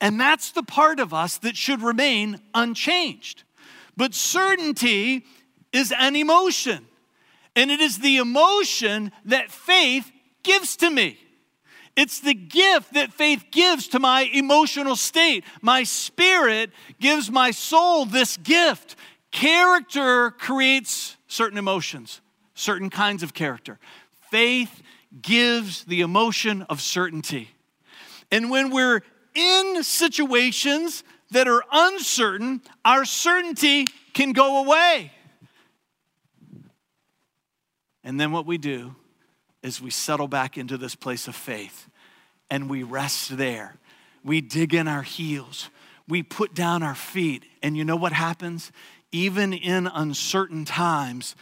[0.00, 3.44] And that's the part of us that should remain unchanged.
[3.98, 5.26] But certainty
[5.72, 6.86] is an emotion.
[7.56, 10.10] And it is the emotion that faith
[10.44, 11.18] gives to me.
[11.96, 15.42] It's the gift that faith gives to my emotional state.
[15.60, 16.70] My spirit
[17.00, 18.94] gives my soul this gift.
[19.32, 22.20] Character creates certain emotions,
[22.54, 23.80] certain kinds of character.
[24.30, 24.80] Faith
[25.20, 27.48] gives the emotion of certainty.
[28.30, 29.02] And when we're
[29.34, 35.12] in situations that are uncertain, our certainty can go away.
[38.02, 38.94] And then what we do
[39.62, 41.88] is we settle back into this place of faith
[42.50, 43.76] and we rest there.
[44.24, 45.68] We dig in our heels,
[46.08, 47.44] we put down our feet.
[47.62, 48.72] And you know what happens?
[49.12, 51.36] Even in uncertain times,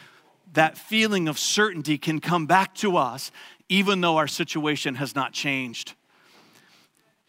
[0.53, 3.30] that feeling of certainty can come back to us,
[3.68, 5.95] even though our situation has not changed.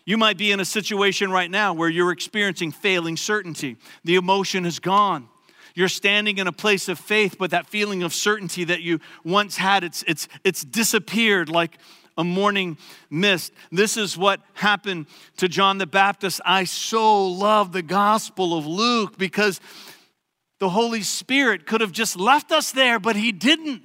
[0.08, 3.76] You might be in a situation right now where you're experiencing failing certainty.
[4.06, 5.28] The emotion is gone.
[5.76, 9.58] You're standing in a place of faith, but that feeling of certainty that you once
[9.58, 11.78] had, it's, it's, it's disappeared like
[12.18, 12.78] a morning
[13.10, 13.52] mist.
[13.70, 15.08] This is what happened
[15.40, 16.40] to John the Baptist.
[16.46, 19.60] I so love the Gospel of Luke because
[20.60, 23.82] the Holy Spirit could have just left us there, but He didn't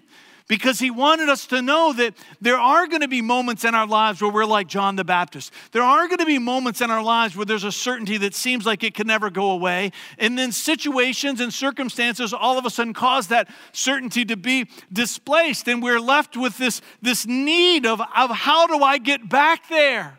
[0.49, 3.87] because he wanted us to know that there are going to be moments in our
[3.87, 5.53] lives where we're like John the Baptist.
[5.73, 8.67] There are going to be moments in our lives where there's a certainty that seems
[8.67, 9.93] like it can never go away.
[10.19, 15.69] And then situations and circumstances all of a sudden cause that certainty to be displaced.
[15.69, 20.19] And we're left with this, this need of, of how do I get back there?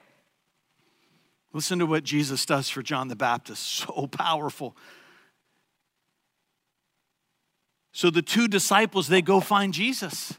[1.53, 3.85] Listen to what Jesus does for John the Baptist.
[3.93, 4.75] So powerful.
[7.93, 10.33] So the two disciples, they go find Jesus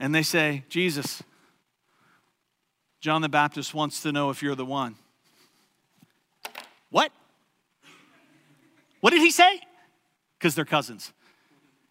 [0.00, 1.22] and they say, Jesus,
[3.00, 4.96] John the Baptist wants to know if you're the one.
[6.90, 7.12] What?
[9.00, 9.60] What did he say?
[10.38, 11.12] Because they're cousins.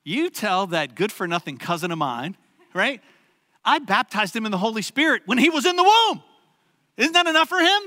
[0.04, 2.36] You tell that good for nothing cousin of mine,
[2.74, 3.00] right?
[3.64, 6.24] I baptized him in the Holy Spirit when he was in the womb.
[6.98, 7.82] Isn't that enough for him?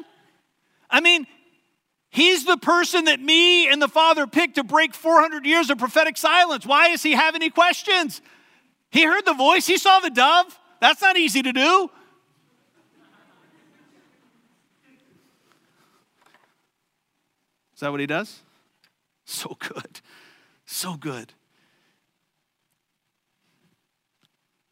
[0.89, 1.27] I mean,
[2.11, 6.17] He's the person that me and the Father picked to break 400 years of prophetic
[6.17, 6.67] silence.
[6.67, 8.23] Why does he have any questions?
[8.91, 10.59] He heard the voice, he saw the dove.
[10.81, 11.91] That's not easy to do.
[17.75, 18.41] Is that what he does?
[19.25, 20.01] So good.
[20.67, 21.33] So good.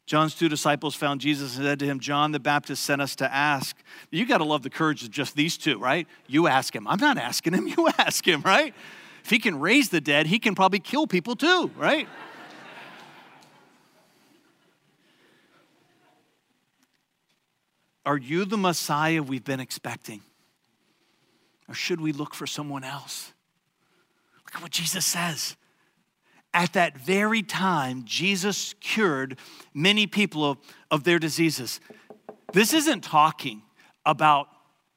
[0.07, 3.31] John's two disciples found Jesus and said to him, John the Baptist sent us to
[3.31, 3.75] ask.
[4.09, 6.07] You got to love the courage of just these two, right?
[6.27, 6.87] You ask him.
[6.87, 8.73] I'm not asking him, you ask him, right?
[9.25, 12.07] If he can raise the dead, he can probably kill people too, right?
[18.05, 20.21] Are you the Messiah we've been expecting?
[21.67, 23.33] Or should we look for someone else?
[24.45, 25.57] Look at what Jesus says.
[26.57, 29.37] At that very time, Jesus cured
[29.75, 30.57] many people of,
[30.89, 31.79] of their diseases.
[32.51, 33.61] This isn't talking
[34.07, 34.47] about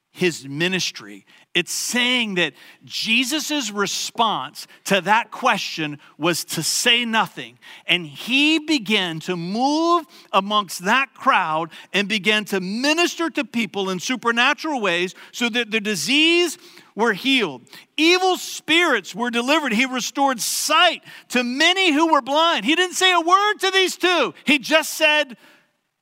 [0.09, 1.23] his ministry.
[1.53, 2.53] It's saying that
[2.83, 7.59] Jesus' response to that question was to say nothing.
[7.85, 13.99] And he began to move amongst that crowd and began to minister to people in
[13.99, 16.57] supernatural ways so that the disease
[16.95, 17.61] were healed.
[17.97, 19.73] Evil spirits were delivered.
[19.73, 22.65] He restored sight to many who were blind.
[22.65, 24.33] He didn't say a word to these two.
[24.45, 25.37] He just said,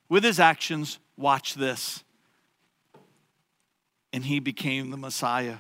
[0.10, 2.04] with his actions, watch this
[4.12, 5.58] and he became the Messiah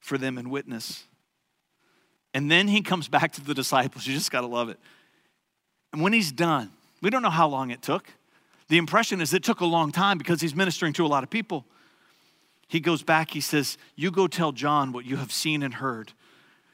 [0.00, 1.04] for them and witness.
[2.34, 4.06] And then he comes back to the disciples.
[4.06, 4.78] You just got to love it.
[5.92, 6.70] And when he's done,
[7.00, 8.06] we don't know how long it took.
[8.68, 11.30] The impression is it took a long time because he's ministering to a lot of
[11.30, 11.64] people.
[12.68, 16.12] He goes back, he says, You go tell John what you have seen and heard.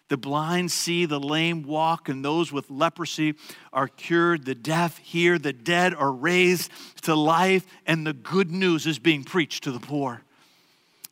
[0.08, 3.34] The blind see, the lame walk, and those with leprosy
[3.72, 4.44] are cured.
[4.44, 6.70] The deaf hear, the dead are raised
[7.02, 10.22] to life, and the good news is being preached to the poor.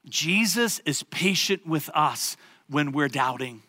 [0.09, 2.37] Jesus is patient with us
[2.69, 3.63] when we're doubting.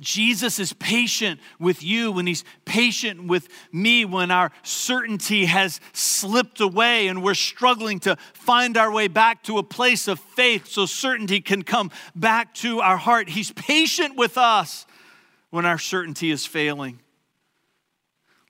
[0.00, 6.60] Jesus is patient with you when he's patient with me when our certainty has slipped
[6.60, 10.86] away and we're struggling to find our way back to a place of faith so
[10.86, 13.28] certainty can come back to our heart.
[13.28, 14.86] He's patient with us
[15.50, 17.00] when our certainty is failing.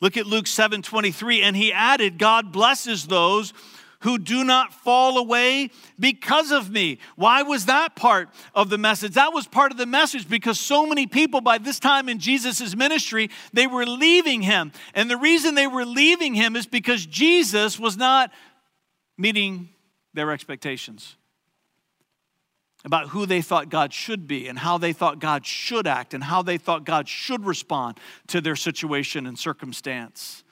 [0.00, 3.52] Look at Luke 7 23, and he added, God blesses those
[4.00, 6.98] who do not fall away because of me.
[7.16, 9.14] Why was that part of the message?
[9.14, 12.76] That was part of the message because so many people by this time in Jesus'
[12.76, 14.72] ministry, they were leaving him.
[14.94, 18.30] And the reason they were leaving him is because Jesus was not
[19.16, 19.70] meeting
[20.14, 21.16] their expectations
[22.84, 26.22] about who they thought God should be and how they thought God should act and
[26.22, 30.44] how they thought God should respond to their situation and circumstance.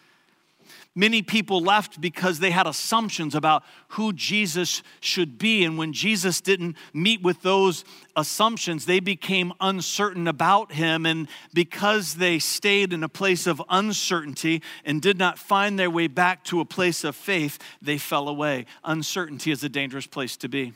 [0.98, 5.62] Many people left because they had assumptions about who Jesus should be.
[5.62, 7.84] And when Jesus didn't meet with those
[8.16, 11.04] assumptions, they became uncertain about him.
[11.04, 16.06] And because they stayed in a place of uncertainty and did not find their way
[16.06, 18.64] back to a place of faith, they fell away.
[18.82, 20.72] Uncertainty is a dangerous place to be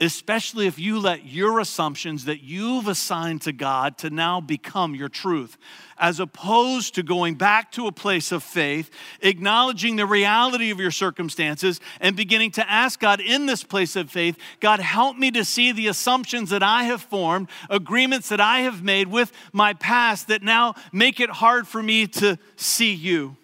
[0.00, 5.08] especially if you let your assumptions that you've assigned to God to now become your
[5.08, 5.56] truth,
[5.98, 10.90] as opposed to going back to a place of faith, acknowledging the reality of your
[10.90, 15.44] circumstances, and beginning to ask God in this place of faith, God, help me to
[15.44, 20.28] see the assumptions that I have formed, agreements that I have made with my past
[20.28, 23.36] that now make it hard for me to see you.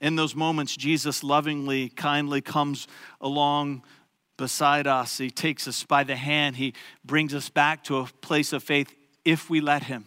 [0.00, 2.86] In those moments, Jesus lovingly, kindly comes
[3.20, 3.82] along
[4.36, 5.18] beside us.
[5.18, 6.56] He takes us by the hand.
[6.56, 6.74] He
[7.04, 8.94] brings us back to a place of faith
[9.24, 10.06] if we let Him.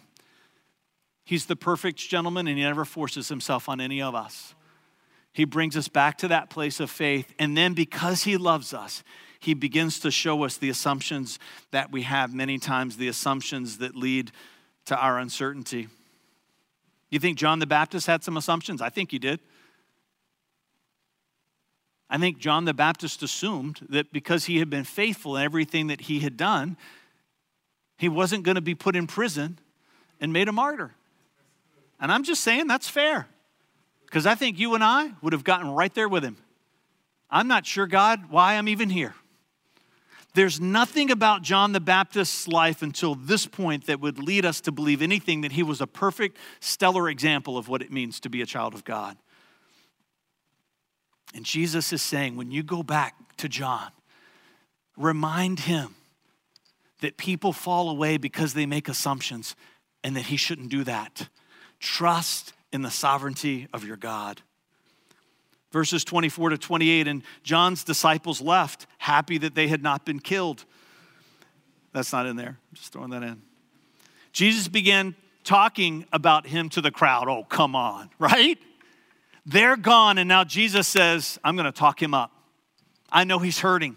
[1.24, 4.54] He's the perfect gentleman and He never forces Himself on any of us.
[5.34, 7.32] He brings us back to that place of faith.
[7.38, 9.02] And then, because He loves us,
[9.40, 11.38] He begins to show us the assumptions
[11.70, 14.32] that we have, many times, the assumptions that lead
[14.86, 15.88] to our uncertainty.
[17.10, 18.80] You think John the Baptist had some assumptions?
[18.80, 19.38] I think he did.
[22.12, 26.02] I think John the Baptist assumed that because he had been faithful in everything that
[26.02, 26.76] he had done,
[27.96, 29.58] he wasn't going to be put in prison
[30.20, 30.92] and made a martyr.
[31.98, 33.28] And I'm just saying that's fair
[34.04, 36.36] because I think you and I would have gotten right there with him.
[37.30, 39.14] I'm not sure, God, why I'm even here.
[40.34, 44.72] There's nothing about John the Baptist's life until this point that would lead us to
[44.72, 48.42] believe anything that he was a perfect, stellar example of what it means to be
[48.42, 49.16] a child of God.
[51.34, 53.90] And Jesus is saying, when you go back to John,
[54.96, 55.94] remind him
[57.00, 59.56] that people fall away because they make assumptions
[60.04, 61.28] and that he shouldn't do that.
[61.80, 64.40] Trust in the sovereignty of your God.
[65.72, 70.64] Verses 24 to 28, and John's disciples left, happy that they had not been killed.
[71.92, 72.58] That's not in there.
[72.58, 73.40] I'm just throwing that in.
[74.32, 75.14] Jesus began
[75.44, 77.28] talking about him to the crowd.
[77.28, 78.58] Oh, come on, right?
[79.44, 82.30] They're gone, and now Jesus says, I'm going to talk him up.
[83.10, 83.96] I know he's hurting.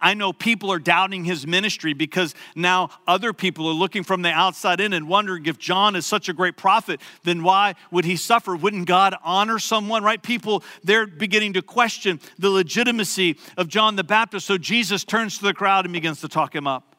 [0.00, 4.28] I know people are doubting his ministry because now other people are looking from the
[4.28, 8.16] outside in and wondering if John is such a great prophet, then why would he
[8.16, 8.54] suffer?
[8.54, 10.22] Wouldn't God honor someone, right?
[10.22, 14.46] People, they're beginning to question the legitimacy of John the Baptist.
[14.46, 16.94] So Jesus turns to the crowd and begins to talk him up.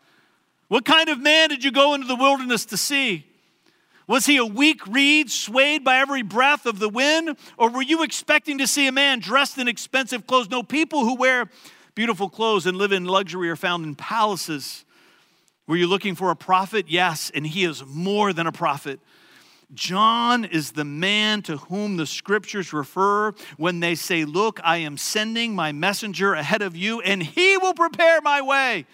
[0.68, 3.27] What kind of man did you go into the wilderness to see?
[4.08, 7.38] Was he a weak reed swayed by every breath of the wind?
[7.58, 10.50] Or were you expecting to see a man dressed in expensive clothes?
[10.50, 11.50] No, people who wear
[11.94, 14.86] beautiful clothes and live in luxury are found in palaces.
[15.68, 16.86] Were you looking for a prophet?
[16.88, 19.02] Yes, and he is more than a prophet.
[19.74, 24.96] John is the man to whom the scriptures refer when they say, Look, I am
[24.96, 28.86] sending my messenger ahead of you, and he will prepare my way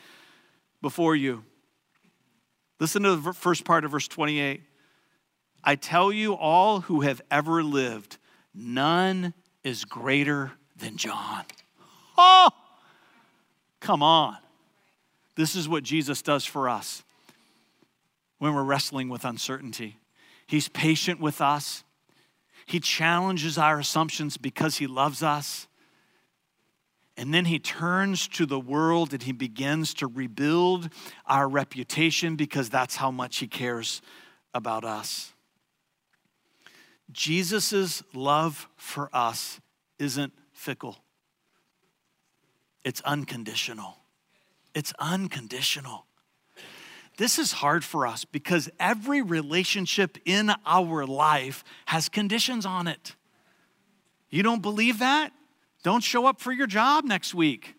[0.82, 1.44] before you.
[2.80, 4.64] Listen to the first part of verse 28.
[5.64, 8.18] I tell you, all who have ever lived,
[8.54, 9.34] none
[9.64, 11.46] is greater than John.
[12.18, 12.50] Oh,
[13.80, 14.38] come on.
[15.36, 17.04] This is what Jesus does for us
[18.40, 19.98] when we're wrestling with uncertainty.
[20.46, 21.84] He's patient with us,
[22.66, 25.68] He challenges our assumptions because He loves us.
[27.16, 30.90] And then he turns to the world and he begins to rebuild
[31.28, 34.02] our reputation because that's how much he cares
[34.54, 35.33] about us.
[37.12, 39.60] Jesus' love for us
[40.00, 40.98] isn't fickle,
[42.84, 43.98] it's unconditional.
[44.76, 46.08] It's unconditional.
[47.18, 53.16] This is hard for us because every relationship in our life has conditions on it.
[54.32, 55.32] You don't believe that?
[55.84, 57.76] Don't show up for your job next week.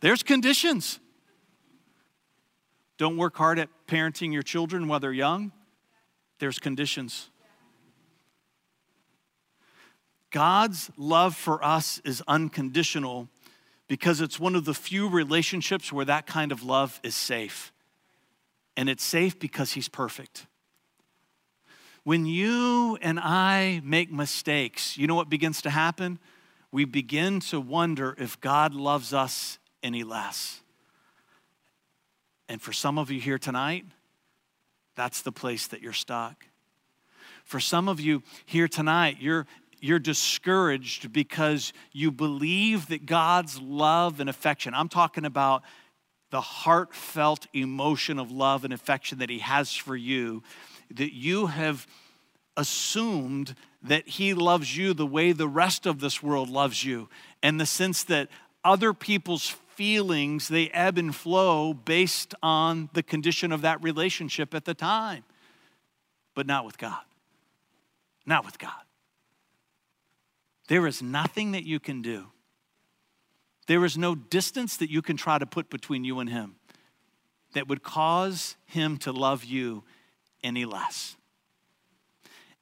[0.00, 1.00] There's conditions.
[2.98, 5.50] Don't work hard at parenting your children while they're young.
[6.38, 7.30] There's conditions.
[10.30, 13.28] God's love for us is unconditional
[13.88, 17.72] because it's one of the few relationships where that kind of love is safe.
[18.76, 20.46] And it's safe because He's perfect.
[22.04, 26.18] When you and I make mistakes, you know what begins to happen?
[26.70, 30.60] we begin to wonder if God loves us any less.
[32.48, 33.84] And for some of you here tonight,
[34.94, 36.46] that's the place that you're stuck.
[37.44, 39.46] For some of you here tonight, you're,
[39.80, 45.62] you're discouraged because you believe that God's love and affection, I'm talking about
[46.30, 50.42] the heartfelt emotion of love and affection that He has for you,
[50.94, 51.86] that you have
[52.56, 57.08] assumed that He loves you the way the rest of this world loves you,
[57.42, 58.28] and the sense that
[58.64, 59.48] other people's
[59.78, 65.22] feelings they ebb and flow based on the condition of that relationship at the time,
[66.34, 66.98] but not with God.
[68.26, 68.72] Not with God.
[70.68, 72.26] There is nothing that you can do.
[73.66, 76.56] There is no distance that you can try to put between you and Him
[77.54, 79.82] that would cause Him to love you
[80.44, 81.16] any less.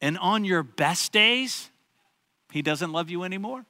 [0.00, 1.70] And on your best days,
[2.52, 3.66] He doesn't love you anymore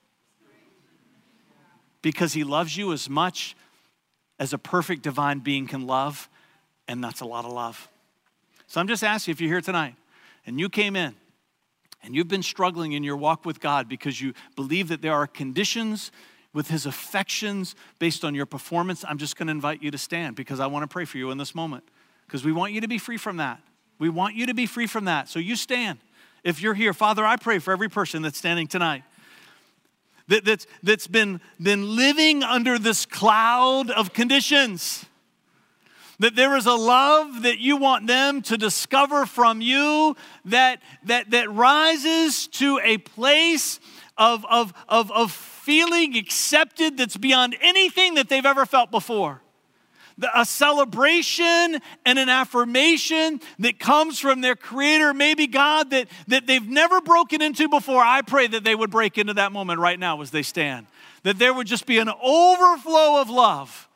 [2.03, 3.57] because He loves you as much
[4.39, 6.29] as a perfect divine being can love,
[6.87, 7.89] and that's a lot of love.
[8.67, 9.95] So I'm just asking if you're here tonight
[10.45, 11.15] and you came in
[12.07, 15.27] and you've been struggling in your walk with God because you believe that there are
[15.27, 16.11] conditions
[16.55, 20.37] with His affections based on your performance, I'm just going to invite you to stand
[20.37, 21.85] because I want to pray for you in this moment
[22.27, 23.61] because we want you to be free from that.
[23.99, 25.29] We want you to be free from that.
[25.29, 25.99] So you stand.
[26.45, 29.03] If you're here, Father, I pray for every person that's standing tonight
[30.29, 35.07] that, that's, that's been, been living under this cloud of conditions
[36.19, 41.31] that there is a love that you want them to discover from you that, that,
[41.31, 43.81] that rises to a place
[44.17, 49.43] of, of, of, of feeling accepted that's beyond anything that they've ever felt before.
[50.35, 56.67] A celebration and an affirmation that comes from their creator, maybe God, that, that they've
[56.67, 58.01] never broken into before.
[58.01, 60.87] I pray that they would break into that moment right now as they stand.
[61.25, 63.89] That there would just be an overflow of love,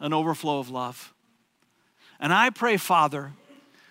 [0.00, 1.13] an overflow of love.
[2.20, 3.32] And I pray, Father,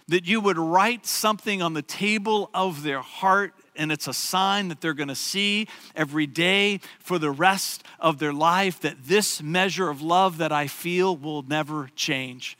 [0.07, 4.67] that you would write something on the table of their heart, and it's a sign
[4.67, 9.41] that they're going to see every day for the rest of their life that this
[9.41, 12.57] measure of love that I feel will never change.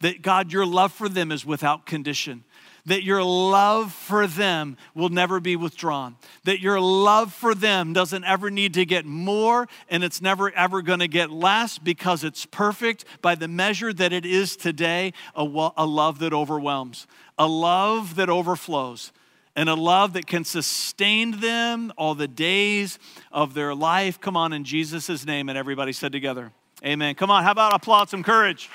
[0.00, 2.44] That God, your love for them is without condition
[2.86, 8.24] that your love for them will never be withdrawn, that your love for them doesn't
[8.24, 12.46] ever need to get more and it's never ever going to get less because it's
[12.46, 15.42] perfect by the measure that it is today a,
[15.76, 17.06] a love that overwhelms,
[17.38, 19.12] a love that overflows
[19.56, 22.98] and a love that can sustain them all the days
[23.32, 24.20] of their life.
[24.20, 25.48] Come on, in Jesus' name.
[25.48, 26.52] And everybody said together,
[26.84, 27.14] Amen.
[27.14, 28.68] Come on, how about applaud some courage?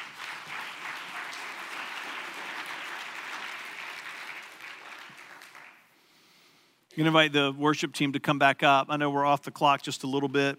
[6.98, 8.88] Invite the worship team to come back up.
[8.90, 10.58] I know we're off the clock just a little bit.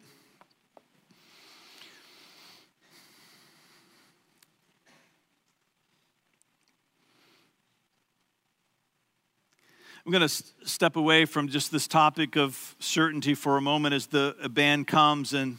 [10.06, 10.28] I'm going to
[10.64, 15.34] step away from just this topic of certainty for a moment as the band comes
[15.34, 15.58] and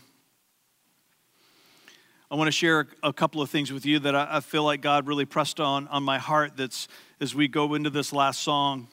[2.31, 5.05] I want to share a couple of things with you that I feel like God
[5.05, 6.87] really pressed on on my heart that's
[7.21, 8.87] as we go into this last song.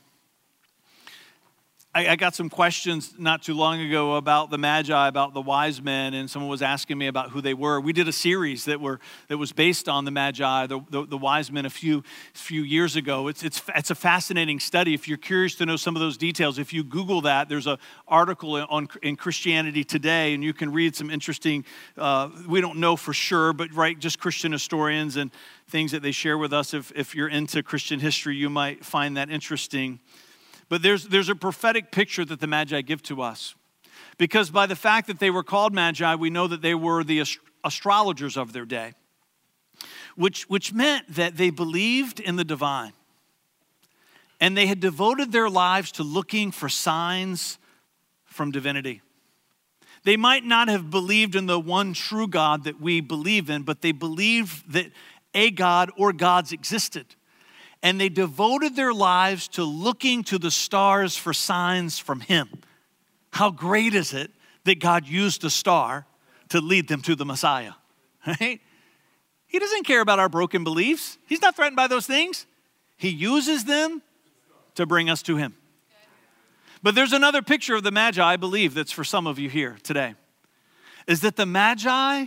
[1.92, 5.82] I, I, got some questions not too long ago about the Magi, about the wise
[5.82, 7.80] men, and someone was asking me about who they were.
[7.80, 11.18] We did a series that were that was based on the Magi, the, the, the
[11.18, 13.26] wise men, a few few years ago.
[13.26, 14.94] It's, it's it's a fascinating study.
[14.94, 17.78] If you're curious to know some of those details, if you Google that, there's an
[18.06, 21.64] article on in Christianity Today, and you can read some interesting.
[21.98, 25.32] Uh, we don't know for sure, but right, just Christian historians and
[25.66, 26.72] things that they share with us.
[26.72, 29.98] If if you're into Christian history, you might find that interesting.
[30.70, 33.54] But there's, there's a prophetic picture that the Magi give to us.
[34.16, 37.24] Because by the fact that they were called Magi, we know that they were the
[37.64, 38.92] astrologers of their day,
[40.14, 42.92] which, which meant that they believed in the divine.
[44.40, 47.58] And they had devoted their lives to looking for signs
[48.24, 49.02] from divinity.
[50.04, 53.82] They might not have believed in the one true God that we believe in, but
[53.82, 54.86] they believed that
[55.34, 57.16] a God or gods existed
[57.82, 62.48] and they devoted their lives to looking to the stars for signs from Him.
[63.32, 64.30] How great is it
[64.64, 66.06] that God used a star
[66.50, 67.72] to lead them to the Messiah,
[68.26, 68.60] right?
[69.46, 72.46] He doesn't care about our broken beliefs, He's not threatened by those things.
[72.96, 74.02] He uses them
[74.74, 75.54] to bring us to Him.
[76.82, 79.78] But there's another picture of the Magi, I believe, that's for some of you here
[79.82, 80.14] today.
[81.06, 82.26] Is that the Magi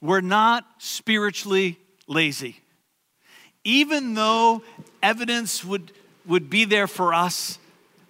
[0.00, 2.60] were not spiritually lazy
[3.64, 4.62] even though
[5.02, 5.92] evidence would,
[6.26, 7.58] would be there for us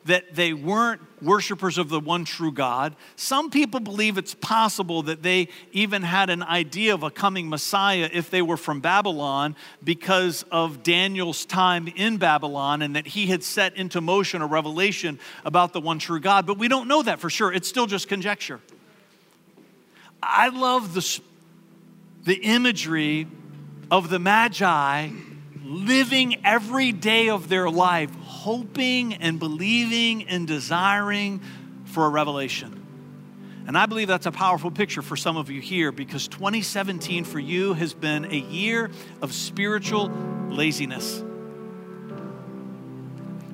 [0.06, 2.96] that they weren't worshipers of the one true God.
[3.16, 8.08] Some people believe it's possible that they even had an idea of a coming Messiah
[8.10, 13.44] if they were from Babylon because of Daniel's time in Babylon and that he had
[13.44, 16.46] set into motion a revelation about the one true God.
[16.46, 17.52] But we don't know that for sure.
[17.52, 18.60] It's still just conjecture.
[20.22, 21.20] I love the,
[22.24, 23.26] the imagery
[23.90, 25.10] of the Magi
[25.70, 31.40] living every day of their life hoping and believing and desiring
[31.84, 32.76] for a revelation.
[33.68, 37.38] And I believe that's a powerful picture for some of you here because 2017 for
[37.38, 38.90] you has been a year
[39.22, 40.08] of spiritual
[40.48, 41.22] laziness.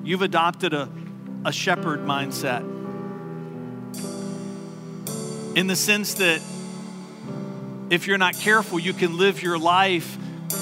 [0.03, 0.89] You've adopted a,
[1.45, 2.63] a shepherd mindset
[5.55, 6.41] in the sense that
[7.91, 10.17] if you're not careful, you can live your life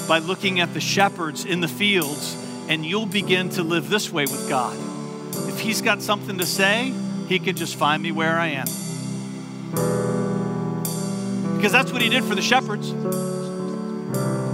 [0.07, 2.35] by looking at the shepherds in the fields
[2.67, 4.77] and you'll begin to live this way with God.
[5.47, 6.93] If He's got something to say,
[7.27, 8.65] He can just find me where I am.
[11.55, 12.91] Because that's what He did for the shepherds.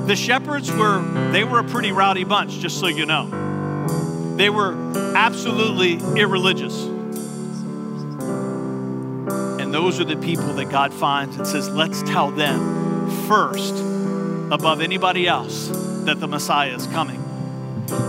[0.07, 4.35] The shepherds were, they were a pretty rowdy bunch, just so you know.
[4.35, 4.73] They were
[5.15, 6.83] absolutely irreligious.
[9.61, 13.75] And those are the people that God finds and says, let's tell them first,
[14.51, 15.69] above anybody else,
[16.05, 17.19] that the Messiah is coming.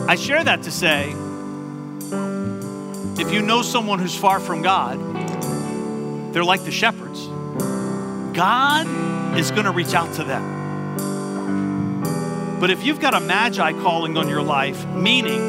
[0.08, 1.14] I share that to say
[3.20, 4.98] if you know someone who's far from God,
[6.34, 7.26] they're like the shepherds.
[8.36, 8.86] God
[9.38, 10.60] is going to reach out to them.
[12.58, 15.40] But if you've got a magi calling on your life, meaning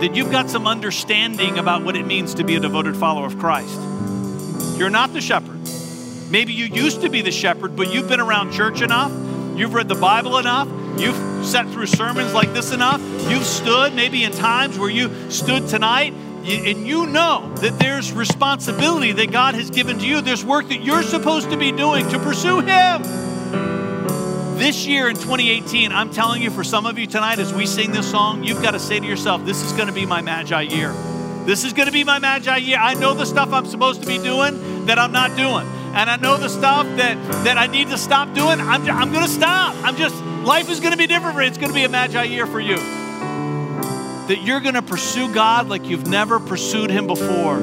[0.00, 3.38] that you've got some understanding about what it means to be a devoted follower of
[3.38, 3.78] Christ,
[4.78, 5.58] you're not the shepherd.
[6.30, 9.12] Maybe you used to be the shepherd, but you've been around church enough,
[9.60, 13.00] you've read the Bible enough, You've sat through sermons like this enough.
[13.30, 19.12] You've stood maybe in times where you stood tonight and you know that there's responsibility
[19.12, 20.20] that God has given to you.
[20.20, 23.02] There's work that you're supposed to be doing to pursue Him.
[24.58, 27.92] This year in 2018, I'm telling you, for some of you tonight, as we sing
[27.92, 30.62] this song, you've got to say to yourself, This is going to be my Magi
[30.62, 30.92] year.
[31.46, 32.78] This is going to be my Magi year.
[32.78, 35.66] I know the stuff I'm supposed to be doing that I'm not doing.
[35.94, 38.60] And I know the stuff that, that I need to stop doing.
[38.60, 39.74] I'm, I'm going to stop.
[39.84, 40.14] I'm just,
[40.44, 41.38] Life is going to be different.
[41.40, 42.76] It's going to be a magi year for you.
[42.76, 47.60] That you're going to pursue God like you've never pursued Him before.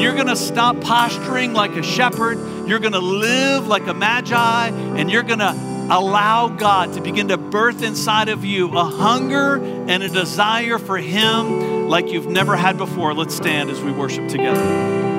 [0.00, 2.66] You're going to stop posturing like a shepherd.
[2.66, 5.52] You're going to live like a magi, and you're going to
[5.90, 10.96] allow God to begin to birth inside of you a hunger and a desire for
[10.96, 13.12] Him like you've never had before.
[13.12, 15.09] Let's stand as we worship together.